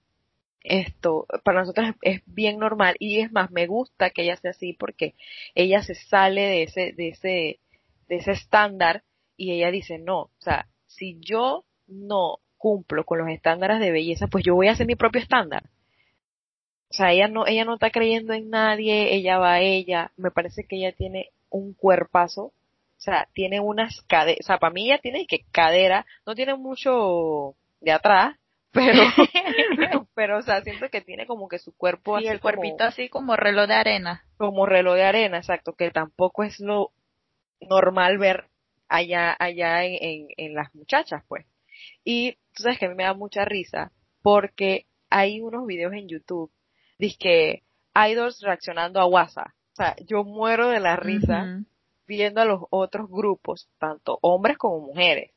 Esto, 0.63 1.26
para 1.44 1.62
nosotros 1.62 1.88
es, 2.02 2.22
bien 2.26 2.58
normal 2.58 2.96
y 2.98 3.20
es 3.20 3.32
más, 3.34 3.52
me 3.52 3.68
gusta 3.68 4.12
que 4.12 4.24
ella 4.24 4.38
sea 4.38 4.52
así 4.52 4.72
porque 4.72 5.13
ella 5.56 5.84
se 5.84 5.94
sale 5.94 6.42
de 6.42 6.63
ese, 6.63 6.94
de 6.94 7.10
ese, 7.10 7.60
de 8.08 8.16
ese 8.16 8.32
estándar 8.32 9.04
y 9.36 9.52
ella 9.52 9.72
dice, 9.72 9.98
no, 9.98 10.20
o 10.22 10.32
sea, 10.39 10.68
si 10.88 11.20
yo 11.20 11.66
no 11.88 12.38
cumplo 12.63 13.04
con 13.04 13.19
los 13.19 13.28
estándares 13.28 13.82
de 13.82 13.91
belleza, 13.91 14.28
pues 14.28 14.45
yo 14.45 14.56
voy 14.56 14.69
a 14.69 14.71
hacer 14.71 14.88
mi 14.88 14.95
propio 14.95 15.21
estándar. 15.21 15.63
O 16.89 16.93
sea, 16.93 17.12
ella 17.12 17.28
no, 17.28 17.45
ella 17.45 17.65
no 17.65 17.73
está 17.73 17.89
creyendo 17.89 18.32
en 18.32 18.49
nadie, 18.49 19.13
ella 19.15 19.38
va 19.38 19.56
a 19.56 19.60
ella. 19.60 20.13
Me 20.15 20.32
parece 20.32 20.63
que 20.63 20.78
ella 20.78 20.93
tiene 20.93 21.32
un 21.49 21.73
cuerpazo. 21.73 22.41
O 22.43 22.54
sea, 22.99 23.28
tiene 23.34 23.60
unas 23.60 23.99
caderas. 24.08 24.39
O 24.39 24.43
sea, 24.43 24.60
para 24.60 24.71
mí 24.71 24.86
ella 24.86 24.97
tiene 24.99 25.28
que 25.28 25.39
cadera. 25.52 26.06
No 26.26 26.36
tiene 26.36 26.56
mucho 26.56 27.54
de 27.82 27.91
atrás, 27.91 28.38
pero, 28.71 30.08
pero, 30.15 30.38
o 30.38 30.41
sea, 30.41 30.62
siento 30.62 30.88
que 30.88 31.02
tiene 31.02 31.26
como 31.26 31.49
que 31.49 31.60
su 31.60 31.76
cuerpo 31.76 32.15
así. 32.15 32.28
Y 32.28 32.30
el 32.30 32.39
cuerpito 32.39 32.86
así 32.86 33.10
como 33.10 33.36
reloj 33.36 33.67
de 33.67 33.73
arena. 33.73 34.23
Como 34.38 34.65
reloj 34.65 34.95
de 34.95 35.04
arena, 35.04 35.38
exacto, 35.38 35.73
que 35.73 35.91
tampoco 35.91 36.45
es 36.45 36.62
lo 36.62 36.91
normal 37.60 38.17
ver 38.19 38.45
allá, 38.88 39.36
allá 39.38 39.84
en, 39.84 39.97
en, 39.99 40.28
en 40.38 40.54
las 40.54 40.73
muchachas, 40.73 41.23
pues. 41.28 41.45
Y 42.06 42.38
tú 42.54 42.63
sabes 42.63 42.80
que 42.80 42.86
a 42.86 42.89
mí 42.89 42.96
me 42.96 43.04
da 43.04 43.13
mucha 43.13 43.46
risa 43.46 43.92
porque 44.22 44.86
hay 45.10 45.42
unos 45.42 45.66
videos 45.66 45.94
en 45.94 46.08
YouTube 46.08 46.52
que 47.20 47.63
idols 47.96 48.42
reaccionando 48.42 49.00
a 49.00 49.06
WhatsApp. 49.06 49.48
O 49.48 49.76
sea, 49.76 49.96
yo 50.08 50.24
muero 50.24 50.70
de 50.70 50.80
la 50.80 50.96
risa 50.96 51.62
viendo 52.08 52.42
a 52.42 52.46
los 52.46 52.62
otros 52.70 53.10
grupos, 53.10 53.70
tanto 53.80 54.20
hombres 54.22 54.58
como 54.58 54.80
mujeres, 54.80 55.32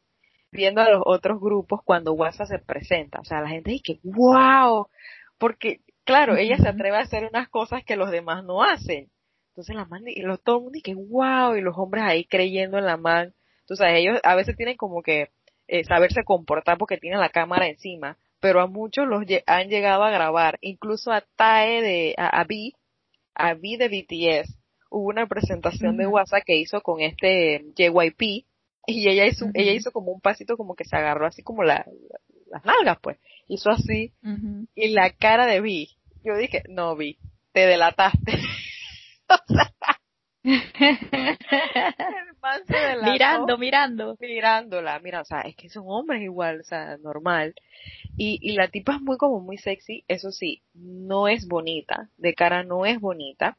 viendo 0.53 0.81
a 0.81 0.91
los 0.91 1.03
otros 1.05 1.41
grupos 1.41 1.81
cuando 1.85 2.13
WhatsApp 2.13 2.49
se 2.49 2.59
presenta. 2.59 3.21
O 3.21 3.25
sea, 3.25 3.41
la 3.41 3.49
gente 3.49 3.71
dice, 3.71 3.99
wow, 4.03 4.89
porque 5.39 5.81
claro, 6.05 6.37
ella 6.37 6.57
se 6.59 6.69
atreve 6.69 6.97
a 6.97 7.01
hacer 7.01 7.25
unas 7.25 7.49
cosas 7.49 7.83
que 7.85 7.97
los 7.97 8.11
demás 8.11 8.45
no 8.45 8.63
hacen. 8.63 9.11
Entonces 9.49 9.75
la 9.75 9.87
man, 9.87 10.03
y 10.07 10.23
todo 10.45 10.59
el 10.59 10.63
mundo 10.65 10.81
dice, 10.83 10.95
wow, 10.95 11.57
y 11.57 11.63
los 11.63 11.77
hombres 11.79 12.05
ahí 12.05 12.27
creyendo 12.27 12.79
en 12.79 12.85
la 12.85 12.99
man. 12.99 13.35
Entonces 13.61 13.87
ellos 13.93 14.21
a 14.23 14.35
veces 14.35 14.57
tienen 14.57 14.77
como 14.77 15.03
que 15.03 15.31
eh, 15.69 15.85
saberse 15.85 16.25
comportar 16.25 16.79
porque 16.79 16.99
tiene 16.99 17.17
la 17.17 17.29
cámara 17.29 17.69
encima, 17.69 18.17
pero 18.41 18.61
a 18.61 18.67
muchos 18.67 19.07
los 19.07 19.23
han 19.47 19.69
llegado 19.69 20.05
a 20.05 20.11
grabar, 20.11 20.59
incluso 20.61 21.13
a 21.13 21.25
Tae 21.37 21.83
de, 21.83 22.15
a, 22.17 22.41
a 22.41 22.45
B, 22.45 22.73
a 23.35 23.55
B 23.55 23.77
de 23.79 23.89
BTS, 23.89 24.59
hubo 24.91 25.09
una 25.09 25.27
presentación 25.27 25.97
de 25.97 26.07
WhatsApp 26.07 26.45
que 26.45 26.57
hizo 26.57 26.81
con 26.81 27.01
este 27.01 27.65
JYP, 27.77 28.47
y 28.89 29.09
ella 29.09 29.27
hizo, 29.27 29.47
ella 29.55 29.73
hizo 29.73 29.91
como 29.91 30.13
un 30.13 30.21
pasito 30.21 30.57
como 30.57 30.77
que 30.77 30.85
se 30.85 30.97
agarró 30.97 31.27
así 31.27 31.43
como 31.43 31.65
la, 31.65 31.85
las 32.47 32.65
nalgas 32.65 32.99
pues, 33.03 33.19
hizo 33.49 33.71
así, 33.71 34.13
y 34.75 34.89
la 34.89 35.11
cara 35.11 35.47
de 35.47 35.61
B, 35.61 35.89
yo 36.25 36.37
dije, 36.37 36.63
no 36.69 36.97
B, 36.97 37.17
te 37.53 37.67
delataste. 37.67 38.39
mirando, 43.03 43.59
mirando. 43.59 44.17
Mirándola, 44.21 44.99
mira, 45.01 45.21
o 45.21 45.25
sea, 45.25 45.41
es 45.43 45.57
que 45.57 45.69
son 45.69 45.85
hombres 45.87 46.23
igual, 46.23 46.61
o 46.61 46.65
sea, 46.65 46.97
normal. 46.99 47.55
Y, 48.17 48.39
y 48.41 48.53
la 48.53 48.69
tipa 48.69 48.95
es 48.97 49.03
muy 49.03 49.17
como 49.17 49.41
muy 49.41 49.59
sexy, 49.59 50.05
eso 50.09 50.31
sí, 50.31 50.63
no 50.75 51.29
es 51.29 51.47
bonita, 51.49 52.09
de 52.17 52.35
cara 52.35 52.63
no 52.63 52.87
es 52.87 53.01
bonita. 53.01 53.57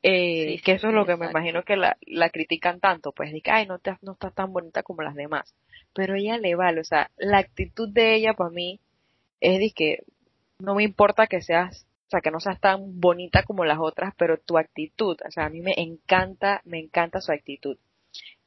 Eh, 0.00 0.60
que 0.64 0.72
eso 0.72 0.88
es 0.88 0.94
lo 0.94 1.04
que 1.06 1.16
me 1.16 1.28
imagino 1.28 1.64
que 1.64 1.76
la, 1.76 1.96
la 2.02 2.30
critican 2.30 2.78
tanto, 2.78 3.10
pues, 3.10 3.32
de 3.32 3.40
que, 3.40 3.50
ay, 3.50 3.66
no, 3.66 3.80
te, 3.80 3.96
no 4.02 4.12
está 4.12 4.30
tan 4.30 4.52
bonita 4.52 4.84
como 4.84 5.02
las 5.02 5.16
demás. 5.16 5.54
Pero 5.92 6.14
ella 6.14 6.38
le 6.38 6.54
vale, 6.54 6.80
o 6.80 6.84
sea, 6.84 7.10
la 7.16 7.38
actitud 7.38 7.88
de 7.88 8.14
ella 8.14 8.34
para 8.34 8.50
mí 8.50 8.78
es 9.40 9.58
de 9.58 9.72
que 9.72 10.04
no 10.60 10.76
me 10.76 10.84
importa 10.84 11.26
que 11.26 11.40
seas 11.40 11.87
o 12.08 12.10
sea, 12.10 12.22
que 12.22 12.30
no 12.30 12.40
seas 12.40 12.58
tan 12.58 12.98
bonita 12.98 13.42
como 13.42 13.66
las 13.66 13.78
otras, 13.78 14.14
pero 14.16 14.38
tu 14.38 14.56
actitud, 14.56 15.18
o 15.26 15.30
sea, 15.30 15.44
a 15.44 15.50
mí 15.50 15.60
me 15.60 15.74
encanta, 15.76 16.62
me 16.64 16.78
encanta 16.78 17.20
su 17.20 17.32
actitud. 17.32 17.76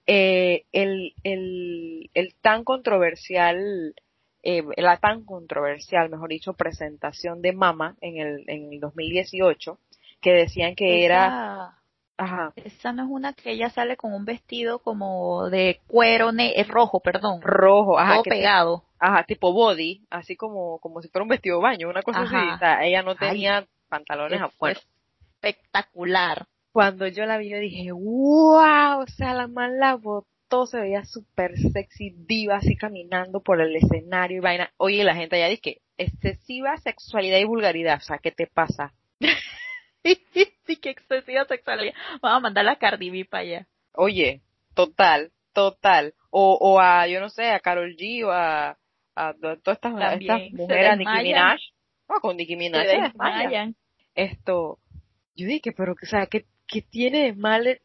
Eh, 0.07 0.65
el, 0.71 1.13
el, 1.23 2.09
el 2.15 2.33
tan 2.41 2.63
controversial, 2.63 3.93
eh, 4.41 4.63
la 4.77 4.97
tan 4.97 5.25
controversial, 5.25 6.09
mejor 6.09 6.29
dicho, 6.29 6.53
presentación 6.53 7.43
de 7.43 7.53
Mama 7.53 7.97
en 8.01 8.17
el, 8.17 8.49
en 8.49 8.73
el 8.73 8.79
2018, 8.79 9.77
que 10.21 10.31
decían 10.31 10.73
que 10.73 11.05
era... 11.05 11.77
Ajá. 12.21 12.53
Esa 12.55 12.93
no 12.93 13.03
es 13.03 13.09
una 13.09 13.33
que 13.33 13.51
ella 13.51 13.71
sale 13.71 13.97
con 13.97 14.13
un 14.13 14.25
vestido 14.25 14.77
como 14.77 15.49
de 15.49 15.79
cuero 15.87 16.31
ne 16.31 16.53
es 16.55 16.67
rojo, 16.67 16.99
perdón. 16.99 17.41
Rojo, 17.41 17.97
ajá. 17.97 18.13
Todo 18.15 18.23
pegado. 18.23 18.83
ajá, 18.99 19.23
tipo 19.23 19.51
body, 19.51 20.05
así 20.11 20.35
como, 20.35 20.77
como 20.79 21.01
si 21.01 21.09
fuera 21.09 21.23
un 21.23 21.29
vestido 21.29 21.57
de 21.57 21.63
baño, 21.63 21.89
una 21.89 22.03
cosa 22.03 22.21
así. 22.21 22.35
O 22.35 22.57
sea, 22.59 22.85
ella 22.85 23.01
no 23.01 23.15
tenía 23.15 23.65
pantalones 23.89 24.39
afuera. 24.39 24.79
Espectacular. 25.41 26.45
Cuando 26.71 27.07
yo 27.07 27.25
la 27.25 27.39
vi, 27.39 27.49
yo 27.49 27.57
dije, 27.57 27.91
wow, 27.91 29.01
o 29.01 29.07
sea, 29.07 29.33
la 29.33 29.47
man 29.47 29.79
la 29.79 29.95
botó, 29.95 30.67
se 30.67 30.79
veía 30.79 31.03
súper 31.03 31.57
sexy, 31.73 32.13
diva, 32.15 32.57
así 32.57 32.75
caminando 32.75 33.41
por 33.41 33.59
el 33.59 33.75
escenario 33.75 34.37
y 34.37 34.41
vaina. 34.41 34.71
Oye, 34.77 35.03
la 35.03 35.15
gente 35.15 35.37
allá 35.37 35.47
dice 35.47 35.81
excesiva 35.97 36.77
sexualidad 36.77 37.39
y 37.39 37.45
vulgaridad, 37.45 37.97
o 37.97 38.01
sea, 38.01 38.19
¿qué 38.19 38.31
te 38.31 38.45
pasa? 38.45 38.93
sí, 40.65 40.75
qué 40.77 40.89
excesiva 40.89 41.45
sexualidad. 41.45 41.93
Vamos 42.21 42.37
a 42.37 42.39
mandar 42.41 42.67
a 42.67 42.75
Cardi 42.77 43.09
B 43.09 43.25
para 43.25 43.41
allá. 43.41 43.67
Oye, 43.93 44.41
total, 44.73 45.31
total. 45.53 46.13
O, 46.29 46.57
o 46.59 46.79
a, 46.79 47.07
yo 47.07 47.19
no 47.19 47.29
sé, 47.29 47.51
a 47.51 47.59
Carol 47.59 47.95
G 47.95 48.23
o 48.25 48.31
a, 48.31 48.77
a 49.15 49.33
todas 49.33 49.57
estas, 49.57 49.93
estas 50.19 50.51
mujeres, 50.53 50.91
a 50.91 50.95
Nicki 50.95 51.23
Minaj. 51.23 51.59
Con 52.21 52.37
Nicki 52.37 52.55
Minaj 52.55 52.85
se, 52.85 53.75
Esto, 54.15 54.79
yo 55.35 55.47
dije, 55.47 55.71
pero, 55.71 55.93
o 55.93 56.05
sea, 56.05 56.25
¿qué, 56.27 56.45
qué 56.67 56.81
tiene 56.81 57.23
de 57.23 57.33
mal? 57.33 57.81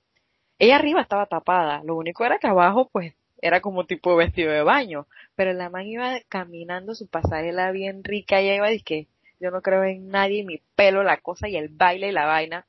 Ella 0.58 0.76
arriba 0.76 1.02
estaba 1.02 1.26
tapada, 1.26 1.82
lo 1.84 1.96
único 1.96 2.24
era 2.24 2.38
que 2.38 2.46
abajo, 2.46 2.88
pues, 2.90 3.14
era 3.42 3.60
como 3.60 3.84
tipo 3.84 4.16
vestido 4.16 4.50
de 4.50 4.62
baño, 4.62 5.06
pero 5.34 5.52
la 5.52 5.68
man 5.68 5.86
iba 5.86 6.18
caminando 6.28 6.94
su 6.94 7.08
pasarela 7.08 7.70
bien 7.70 8.02
rica, 8.02 8.40
ella 8.40 8.56
iba, 8.56 8.68
dije, 8.68 9.08
yo 9.40 9.50
no 9.50 9.62
creo 9.62 9.84
en 9.84 10.08
nadie, 10.08 10.44
mi 10.44 10.62
pelo, 10.74 11.02
la 11.02 11.18
cosa 11.18 11.48
y 11.48 11.56
el 11.56 11.68
baile 11.68 12.08
y 12.08 12.12
la 12.12 12.26
vaina. 12.26 12.66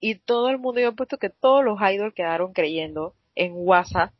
Y 0.00 0.16
todo 0.16 0.48
el 0.50 0.58
mundo, 0.58 0.80
yo 0.80 0.88
he 0.88 0.92
puesto 0.92 1.18
que 1.18 1.30
todos 1.30 1.64
los 1.64 1.78
idols 1.80 2.14
quedaron 2.14 2.52
creyendo 2.52 3.14
en 3.34 3.52
WhatsApp 3.54 4.12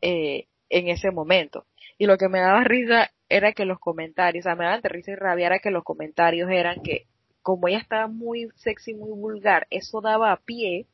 eh, 0.00 0.46
en 0.68 0.88
ese 0.88 1.10
momento. 1.10 1.66
Y 1.98 2.06
lo 2.06 2.18
que 2.18 2.28
me 2.28 2.40
daba 2.40 2.64
risa 2.64 3.10
era 3.28 3.52
que 3.52 3.64
los 3.64 3.78
comentarios, 3.78 4.44
o 4.44 4.48
sea, 4.48 4.56
me 4.56 4.64
daba 4.64 4.80
risa 4.82 5.12
y 5.12 5.16
rabia 5.16 5.46
era 5.46 5.58
que 5.58 5.70
los 5.70 5.84
comentarios 5.84 6.50
eran 6.50 6.82
que 6.82 7.06
como 7.42 7.68
ella 7.68 7.78
estaba 7.78 8.06
muy 8.06 8.48
sexy, 8.54 8.94
muy 8.94 9.10
vulgar, 9.10 9.66
eso 9.70 10.00
daba 10.00 10.32
a 10.32 10.38
pie 10.38 10.86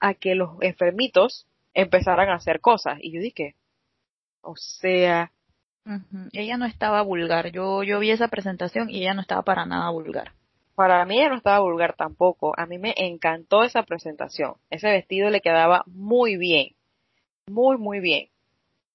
a 0.00 0.14
que 0.14 0.34
los 0.34 0.50
enfermitos 0.62 1.46
empezaran 1.74 2.30
a 2.30 2.36
hacer 2.36 2.60
cosas. 2.60 2.98
Y 3.00 3.12
yo 3.12 3.20
dije, 3.20 3.56
o 4.40 4.56
sea, 4.56 5.32
ella 6.32 6.56
no 6.56 6.66
estaba 6.66 7.02
vulgar. 7.02 7.50
Yo, 7.50 7.82
yo 7.82 7.98
vi 7.98 8.10
esa 8.10 8.28
presentación 8.28 8.90
y 8.90 9.02
ella 9.02 9.14
no 9.14 9.22
estaba 9.22 9.42
para 9.42 9.66
nada 9.66 9.90
vulgar. 9.90 10.32
Para 10.74 11.04
mí 11.04 11.18
ella 11.18 11.30
no 11.30 11.36
estaba 11.36 11.60
vulgar 11.60 11.94
tampoco. 11.96 12.54
A 12.56 12.66
mí 12.66 12.78
me 12.78 12.94
encantó 12.96 13.64
esa 13.64 13.82
presentación. 13.82 14.54
Ese 14.70 14.88
vestido 14.88 15.30
le 15.30 15.40
quedaba 15.40 15.82
muy 15.86 16.36
bien. 16.36 16.74
Muy, 17.48 17.78
muy 17.78 18.00
bien. 18.00 18.28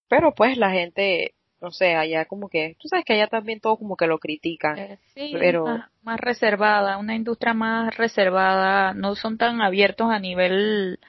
Pero 0.07 0.33
pues 0.33 0.57
la 0.57 0.71
gente, 0.71 1.33
no 1.59 1.71
sé, 1.71 1.95
allá 1.95 2.25
como 2.25 2.47
que, 2.47 2.77
tú 2.79 2.87
sabes 2.87 3.03
que 3.03 3.13
allá 3.13 3.27
también 3.27 3.59
todo 3.59 3.77
como 3.77 3.97
que 3.97 4.07
lo 4.07 4.19
critican. 4.19 4.77
Eh, 4.77 4.99
sí, 5.13 5.35
pero 5.37 5.65
más 6.03 6.19
reservada, 6.19 6.97
una 6.97 7.15
industria 7.15 7.53
más 7.53 7.97
reservada, 7.97 8.93
no 8.93 9.15
son 9.15 9.37
tan 9.37 9.61
abiertos 9.61 10.09
a 10.09 10.19
nivel 10.19 10.99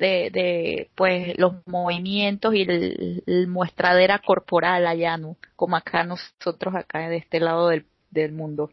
de, 0.00 0.30
de 0.30 0.90
pues 0.94 1.38
los 1.38 1.54
movimientos 1.66 2.54
y 2.54 2.62
el, 2.62 3.46
muestradera 3.48 4.18
corporal 4.18 4.86
allá, 4.86 5.18
¿no? 5.18 5.36
Como 5.56 5.76
acá 5.76 6.04
nosotros 6.04 6.74
acá 6.74 7.08
de 7.08 7.18
este 7.18 7.38
lado 7.38 7.68
del, 7.68 7.84
del 8.10 8.32
mundo. 8.32 8.70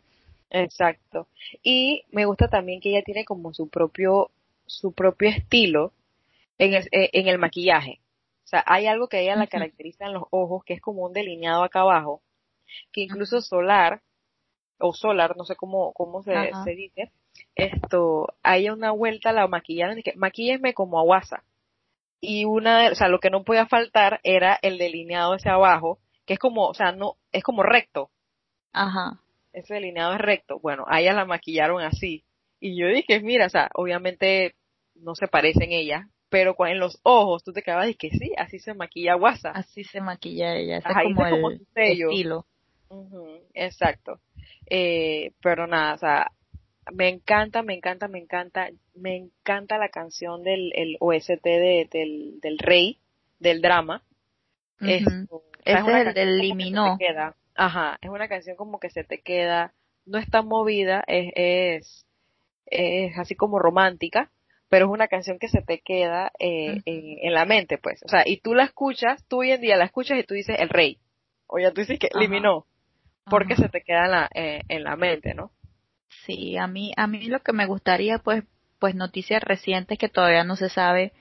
Exacto. 0.50 1.28
Y 1.62 2.06
me 2.12 2.26
gusta 2.26 2.48
también 2.48 2.80
que 2.80 2.90
ella 2.90 3.04
tiene 3.04 3.26
como 3.26 3.54
su 3.54 3.68
propio 3.68 4.32
su 4.66 4.94
propio 4.94 5.30
estilo 5.30 5.94
en 6.58 6.74
el, 6.74 6.84
eh, 6.92 7.10
en 7.14 7.28
el 7.28 7.38
maquillaje. 7.38 8.00
O 8.46 8.48
sea, 8.48 8.64
hay 8.66 8.88
algo 8.88 9.10
que 9.10 9.18
a 9.18 9.20
ella 9.20 9.36
la 9.36 9.48
caracteriza 9.48 10.06
en 10.06 10.14
los 10.14 10.24
ojos, 10.30 10.64
que 10.64 10.74
es 10.74 10.82
como 10.82 11.06
un 11.06 11.14
delineado 11.14 11.64
acá 11.64 11.82
abajo, 11.82 12.22
que 12.94 13.02
incluso 13.02 13.42
Solar, 13.42 14.02
o 14.80 14.94
Solar, 14.94 15.36
no 15.36 15.44
sé 15.44 15.56
cómo, 15.58 15.92
cómo 15.92 16.24
se, 16.24 16.34
se 16.64 16.72
dice, 16.72 17.12
esto, 17.56 18.28
hay 18.44 18.70
una 18.70 18.92
vuelta 18.92 19.32
la 19.32 19.48
maquillaron 19.48 20.00
y 20.00 20.04
que 20.04 20.14
como 20.74 21.00
aguasa. 21.00 21.44
Y 22.20 22.46
una, 22.46 22.90
o 22.92 22.96
sea, 22.96 23.08
lo 23.08 23.20
que 23.20 23.30
no 23.30 23.44
podía 23.44 23.68
faltar 23.68 24.20
era 24.24 24.58
el 24.62 24.78
delineado 24.78 25.36
ese 25.36 25.50
abajo, 25.50 26.00
que 26.26 26.34
es 26.34 26.40
como, 26.40 26.68
o 26.68 26.74
sea, 26.74 26.92
no, 26.92 27.16
es 27.32 27.44
como 27.44 27.64
recto. 27.64 28.10
Ajá. 28.74 29.20
Ese 29.54 29.76
delineado 29.76 30.14
es 30.14 30.20
recto. 30.20 30.60
Bueno, 30.60 30.86
a 30.88 31.00
ella 31.00 31.14
la 31.14 31.26
maquillaron 31.26 31.82
así. 31.82 32.24
Y 32.60 32.80
yo 32.80 32.88
dije, 32.88 33.22
mira, 33.22 33.46
o 33.46 33.50
sea, 33.50 33.70
obviamente 33.76 34.56
no 34.96 35.16
se 35.16 35.28
parecen 35.28 35.72
ella, 35.72 36.10
pero 36.30 36.56
en 36.66 36.80
los 36.80 37.00
ojos 37.04 37.44
tú 37.44 37.54
te 37.54 37.62
quedabas 37.62 37.90
y 37.90 37.96
que 37.96 38.10
sí, 38.10 38.34
así 38.38 38.60
se 38.60 38.74
maquilla 38.74 39.16
Guasa. 39.16 39.52
Así 39.52 39.84
se 39.84 40.02
maquilla 40.02 40.56
ella, 40.56 40.78
es 40.78 40.84
como, 40.84 41.50
el 41.50 41.62
estilo. 41.76 42.46
exacto. 43.54 44.20
Eh, 44.70 45.32
pero 45.42 45.68
nada, 45.68 45.94
o 45.94 45.98
sea, 45.98 46.32
me 46.94 47.10
encanta, 47.10 47.62
me 47.64 47.74
encanta, 47.74 48.08
me 48.08 48.20
encanta, 48.20 48.70
me 48.96 49.16
encanta 49.16 49.78
la 49.78 49.90
canción 49.90 50.44
del 50.44 50.72
el 50.76 50.98
OST 51.00 51.44
de, 51.44 51.88
del, 51.92 52.40
del 52.42 52.58
rey, 52.58 53.00
del 53.40 53.62
drama. 53.62 54.04
es, 54.80 55.04
es 55.66 55.88
el 55.88 56.14
del 56.14 56.38
liminó. 56.38 56.98
Ajá, 57.56 57.98
es 58.02 58.10
una 58.10 58.28
canción 58.28 58.56
como 58.56 58.80
que 58.80 58.90
se 58.90 59.04
te 59.04 59.20
queda, 59.20 59.74
no 60.06 60.20
es 60.20 60.30
tan 60.30 60.48
movida, 60.48 61.04
es, 61.08 61.32
es, 61.36 62.06
es 62.68 63.18
así 63.18 63.36
como 63.36 63.58
romántica, 63.58 64.30
pero 64.70 64.86
es 64.86 64.92
una 64.92 65.08
canción 65.08 65.40
que 65.40 65.48
se 65.48 65.62
te 65.62 65.80
queda 65.80 66.32
eh, 66.40 66.82
en, 66.86 67.18
en, 67.22 67.34
la 67.34 67.46
mente, 67.46 67.78
pues. 67.78 68.04
O 68.04 68.10
sea, 68.10 68.24
y 68.26 68.38
tú 68.38 68.54
la 68.54 68.64
escuchas, 68.64 69.26
tú 69.28 69.40
hoy 69.40 69.52
en 69.52 69.62
día 69.62 69.78
la 69.78 69.86
escuchas 69.86 70.20
y 70.20 70.24
tú 70.24 70.36
dices 70.36 70.58
el 70.60 70.70
rey. 70.70 71.00
O 71.48 71.60
ya 71.60 71.72
tú 71.72 71.82
dices 71.82 71.98
que 71.98 72.10
eliminó. 72.14 72.66
Porque 73.30 73.56
se 73.56 73.68
te 73.68 73.82
queda 73.82 74.06
en 74.06 74.12
la, 74.12 74.30
eh, 74.34 74.62
en 74.70 74.84
la 74.84 74.96
mente, 74.96 75.34
¿no? 75.34 75.52
Sí, 76.26 76.58
a 76.58 76.68
mí, 76.68 76.94
a 76.98 77.08
mí 77.08 77.28
lo 77.28 77.42
que 77.42 77.54
me 77.54 77.66
gustaría, 77.66 78.20
pues, 78.20 78.44
pues 78.80 78.96
noticias 78.96 79.42
recientes 79.44 79.98
que 79.98 80.10
todavía 80.10 80.44
no 80.44 80.56
se 80.56 80.70
sabe 80.70 81.14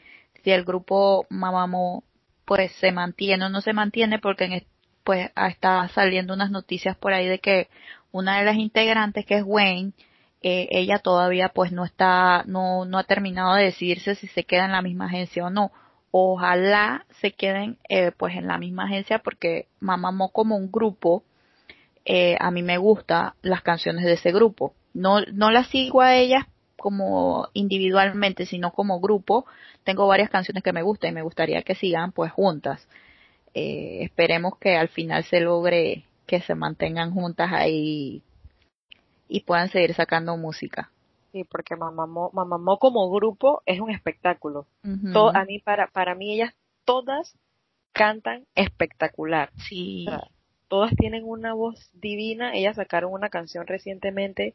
si 0.42 0.50
el 0.50 0.64
grupo 0.64 1.26
Mamamo, 1.30 2.04
pues, 2.44 2.72
se 2.72 2.92
mantiene 2.92 3.46
o 3.46 3.48
no 3.48 3.60
se 3.60 3.72
mantiene, 3.72 4.18
porque 4.18 4.66
pues 5.04 5.30
está 5.36 5.86
saliendo 5.88 6.34
unas 6.34 6.50
noticias 6.50 6.96
por 6.96 7.12
ahí 7.12 7.28
de 7.28 7.38
que 7.38 7.68
una 8.10 8.38
de 8.38 8.44
las 8.44 8.56
integrantes, 8.56 9.24
que 9.24 9.36
es 9.36 9.44
Wayne, 9.46 9.92
eh, 10.42 10.68
ella 10.70 10.98
todavía 10.98 11.48
pues 11.50 11.70
no 11.72 11.84
está, 11.84 12.42
no, 12.46 12.84
no 12.84 12.98
ha 12.98 13.04
terminado 13.04 13.54
de 13.54 13.64
decidirse 13.64 14.16
si 14.16 14.26
se 14.26 14.44
queda 14.44 14.64
en 14.64 14.72
la 14.72 14.82
misma 14.82 15.06
agencia 15.06 15.44
o 15.44 15.50
no. 15.50 15.70
Ojalá 16.10 17.06
se 17.20 17.32
queden 17.32 17.78
eh, 17.88 18.10
pues 18.16 18.34
en 18.36 18.48
la 18.48 18.58
misma 18.58 18.84
agencia 18.84 19.20
porque 19.20 19.68
Mamamo 19.80 20.30
como 20.32 20.56
un 20.56 20.72
grupo, 20.72 21.22
eh, 22.08 22.36
a 22.38 22.52
mí 22.52 22.62
me 22.62 22.78
gustan 22.78 23.32
las 23.42 23.62
canciones 23.62 24.04
de 24.04 24.12
ese 24.12 24.30
grupo. 24.30 24.72
No, 24.94 25.20
no 25.32 25.50
las 25.50 25.66
sigo 25.66 26.00
a 26.00 26.14
ellas 26.14 26.44
como 26.76 27.48
individualmente, 27.52 28.46
sino 28.46 28.70
como 28.70 29.00
grupo. 29.00 29.44
Tengo 29.82 30.06
varias 30.06 30.30
canciones 30.30 30.62
que 30.62 30.72
me 30.72 30.82
gustan 30.82 31.10
y 31.10 31.14
me 31.14 31.22
gustaría 31.22 31.62
que 31.62 31.74
sigan 31.74 32.12
pues 32.12 32.30
juntas. 32.32 32.86
eh, 33.54 34.04
esperemos 34.04 34.56
que 34.58 34.76
al 34.76 34.88
final 34.88 35.24
se 35.24 35.40
logre 35.40 36.04
que 36.26 36.40
se 36.40 36.54
mantengan 36.54 37.12
juntas 37.12 37.50
ahí 37.52 38.22
y 39.28 39.40
puedan 39.40 39.68
seguir 39.70 39.94
sacando 39.94 40.36
música. 40.36 40.90
Sí, 41.32 41.44
porque 41.44 41.74
Mamamó, 41.74 42.30
Mamamó 42.32 42.78
como 42.78 43.10
grupo 43.10 43.62
es 43.66 43.80
un 43.80 43.90
espectáculo. 43.90 44.66
a 44.84 45.44
mí, 45.44 45.58
para, 45.58 45.88
para 45.88 46.14
mí, 46.14 46.34
ellas 46.34 46.54
todas 46.84 47.36
cantan 47.92 48.44
espectacular. 48.54 49.50
Sí. 49.68 50.06
Todas 50.68 50.94
tienen 50.96 51.24
una 51.24 51.54
voz 51.54 51.90
divina. 51.94 52.54
Ellas 52.54 52.76
sacaron 52.76 53.12
una 53.12 53.28
canción 53.28 53.66
recientemente, 53.66 54.54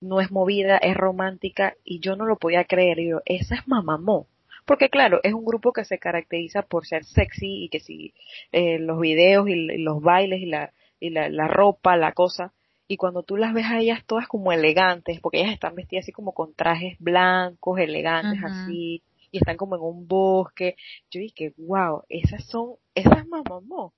no 0.00 0.20
es 0.20 0.30
movida, 0.30 0.78
es 0.78 0.96
romántica, 0.96 1.74
y 1.84 2.00
yo 2.00 2.16
no 2.16 2.26
lo 2.26 2.36
podía 2.36 2.64
creer. 2.64 3.00
yo, 3.00 3.22
esa 3.24 3.56
es 3.56 3.68
Mamamó. 3.68 4.26
Porque 4.64 4.90
claro, 4.90 5.20
es 5.22 5.32
un 5.32 5.44
grupo 5.44 5.72
que 5.72 5.84
se 5.84 5.98
caracteriza 5.98 6.62
por 6.62 6.86
ser 6.86 7.04
sexy 7.04 7.64
y 7.64 7.68
que 7.68 7.80
si 7.80 8.14
eh, 8.50 8.78
los 8.80 8.98
videos 9.00 9.48
y, 9.48 9.54
los 9.78 10.02
bailes 10.02 10.40
y 10.40 10.46
la, 10.46 10.72
y 10.98 11.10
la, 11.10 11.28
la 11.28 11.46
ropa, 11.46 11.96
la 11.96 12.12
cosa, 12.12 12.52
y 12.88 12.96
cuando 12.96 13.22
tú 13.22 13.36
las 13.36 13.52
ves 13.52 13.66
a 13.66 13.80
ellas 13.80 14.04
todas 14.06 14.28
como 14.28 14.52
elegantes, 14.52 15.20
porque 15.20 15.40
ellas 15.40 15.52
están 15.52 15.74
vestidas 15.74 16.04
así 16.04 16.12
como 16.12 16.32
con 16.32 16.54
trajes 16.54 16.96
blancos, 16.98 17.78
elegantes 17.80 18.42
así, 18.44 19.02
y 19.30 19.38
están 19.38 19.56
como 19.56 19.74
en 19.76 19.82
un 19.82 20.06
bosque, 20.06 20.76
yo 21.10 21.20
dije, 21.20 21.52
wow, 21.56 22.02
esas 22.08 22.44
son, 22.46 22.74
esas 22.94 23.26
mamamó, 23.26 23.92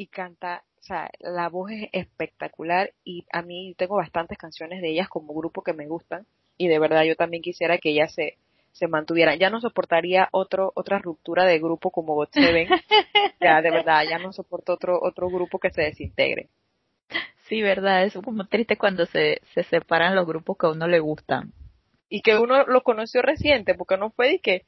y 0.00 0.06
canta, 0.06 0.64
o 0.78 0.82
sea, 0.82 1.10
la 1.18 1.50
voz 1.50 1.70
es 1.72 1.90
espectacular, 1.92 2.94
y 3.04 3.26
a 3.34 3.42
mí 3.42 3.74
tengo 3.76 3.96
bastantes 3.96 4.38
canciones 4.38 4.80
de 4.80 4.88
ellas 4.88 5.10
como 5.10 5.34
grupo 5.34 5.62
que 5.62 5.74
me 5.74 5.86
gustan, 5.86 6.26
y 6.56 6.68
de 6.68 6.78
verdad 6.78 7.04
yo 7.04 7.16
también 7.16 7.42
quisiera 7.42 7.76
que 7.76 7.90
ellas 7.90 8.14
se, 8.14 8.38
se 8.72 8.88
mantuvieran. 8.88 9.38
Ya 9.38 9.50
no 9.50 9.60
soportaría 9.60 10.30
otro, 10.32 10.72
otra 10.74 10.98
ruptura 11.00 11.44
de 11.44 11.58
grupo 11.58 11.90
como 11.90 12.14
God 12.14 12.30
Seven. 12.32 12.66
ya, 13.42 13.60
de 13.60 13.70
verdad, 13.70 14.04
ya 14.08 14.18
no 14.18 14.32
soporto 14.32 14.72
otro, 14.72 14.98
otro 15.02 15.28
grupo 15.28 15.58
que 15.58 15.70
se 15.70 15.82
desintegre. 15.82 16.48
Sí, 17.48 17.60
verdad, 17.60 18.04
es 18.04 18.14
como 18.14 18.46
triste 18.46 18.78
cuando 18.78 19.04
se, 19.04 19.42
se 19.52 19.64
separan 19.64 20.16
los 20.16 20.26
grupos 20.26 20.56
que 20.56 20.66
a 20.66 20.70
uno 20.70 20.88
le 20.88 21.00
gustan. 21.00 21.52
Y 22.12 22.22
que 22.22 22.36
uno 22.36 22.64
lo 22.66 22.82
conoció 22.82 23.22
reciente, 23.22 23.74
porque 23.74 23.96
no 23.96 24.10
fue 24.10 24.30
de 24.30 24.38
que, 24.40 24.66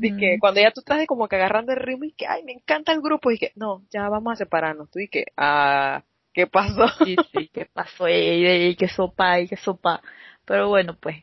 que 0.00 0.38
cuando 0.38 0.60
ya 0.60 0.70
tú 0.70 0.80
estás 0.80 1.04
como 1.06 1.26
que 1.26 1.36
agarrando 1.36 1.72
el 1.72 1.80
ritmo 1.80 2.04
y 2.04 2.12
que, 2.12 2.26
ay, 2.26 2.44
me 2.44 2.52
encanta 2.52 2.92
el 2.92 3.00
grupo, 3.00 3.32
y 3.32 3.38
que, 3.38 3.52
no, 3.56 3.82
ya 3.90 4.08
vamos 4.08 4.32
a 4.32 4.36
separarnos. 4.36 4.90
Tú 4.90 5.00
y 5.00 5.08
que, 5.08 5.26
ah, 5.36 6.04
¿qué 6.32 6.46
pasó? 6.46 6.86
Sí, 7.04 7.16
sí, 7.32 7.50
¿qué 7.52 7.66
pasó? 7.66 8.08
Y, 8.08 8.76
qué 8.76 8.88
sopa, 8.88 9.40
y 9.40 9.48
qué 9.48 9.56
sopa. 9.56 10.00
Pero 10.44 10.68
bueno, 10.68 10.96
pues, 11.00 11.16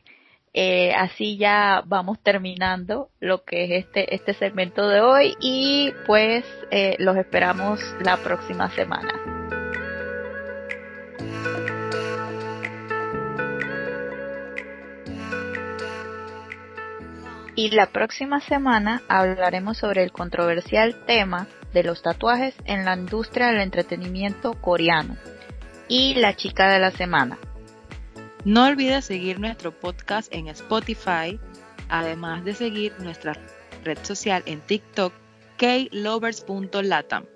eh, 0.52 0.92
así 0.92 1.38
ya 1.38 1.82
vamos 1.86 2.22
terminando 2.22 3.08
lo 3.20 3.42
que 3.44 3.64
es 3.64 3.86
este, 3.86 4.14
este 4.14 4.34
segmento 4.34 4.86
de 4.88 5.00
hoy 5.00 5.34
y 5.40 5.92
pues 6.06 6.44
eh, 6.70 6.96
los 6.98 7.16
esperamos 7.16 7.80
la 8.04 8.18
próxima 8.18 8.68
semana. 8.70 9.41
Y 17.62 17.70
la 17.70 17.86
próxima 17.86 18.40
semana 18.40 19.02
hablaremos 19.06 19.78
sobre 19.78 20.02
el 20.02 20.10
controversial 20.10 20.96
tema 21.06 21.46
de 21.72 21.84
los 21.84 22.02
tatuajes 22.02 22.56
en 22.64 22.84
la 22.84 22.96
industria 22.96 23.46
del 23.46 23.60
entretenimiento 23.60 24.54
coreano 24.54 25.16
y 25.86 26.14
la 26.14 26.34
chica 26.34 26.68
de 26.72 26.80
la 26.80 26.90
semana. 26.90 27.38
No 28.44 28.66
olvides 28.66 29.04
seguir 29.04 29.38
nuestro 29.38 29.70
podcast 29.70 30.34
en 30.34 30.48
Spotify, 30.48 31.38
además 31.88 32.44
de 32.44 32.54
seguir 32.54 32.94
nuestra 32.98 33.34
red 33.84 33.98
social 34.02 34.42
en 34.46 34.60
TikTok, 34.60 35.12
klovers.latam, 35.56 37.26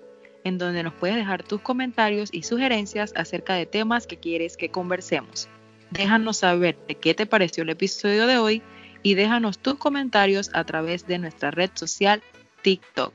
en 0.43 0.57
donde 0.57 0.83
nos 0.83 0.93
puedes 0.93 1.15
dejar 1.15 1.43
tus 1.43 1.61
comentarios 1.61 2.31
y 2.33 2.43
sugerencias 2.43 3.13
acerca 3.15 3.53
de 3.53 3.65
temas 3.65 4.07
que 4.07 4.17
quieres 4.17 4.57
que 4.57 4.71
conversemos. 4.71 5.47
Déjanos 5.89 6.39
saber 6.39 6.77
de 6.85 6.95
qué 6.95 7.13
te 7.13 7.25
pareció 7.25 7.63
el 7.63 7.69
episodio 7.69 8.27
de 8.27 8.37
hoy 8.39 8.61
y 9.03 9.15
déjanos 9.15 9.59
tus 9.59 9.75
comentarios 9.75 10.49
a 10.53 10.63
través 10.63 11.07
de 11.07 11.19
nuestra 11.19 11.51
red 11.51 11.71
social 11.73 12.21
TikTok. 12.61 13.13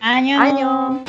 ¡Año! 0.00 1.04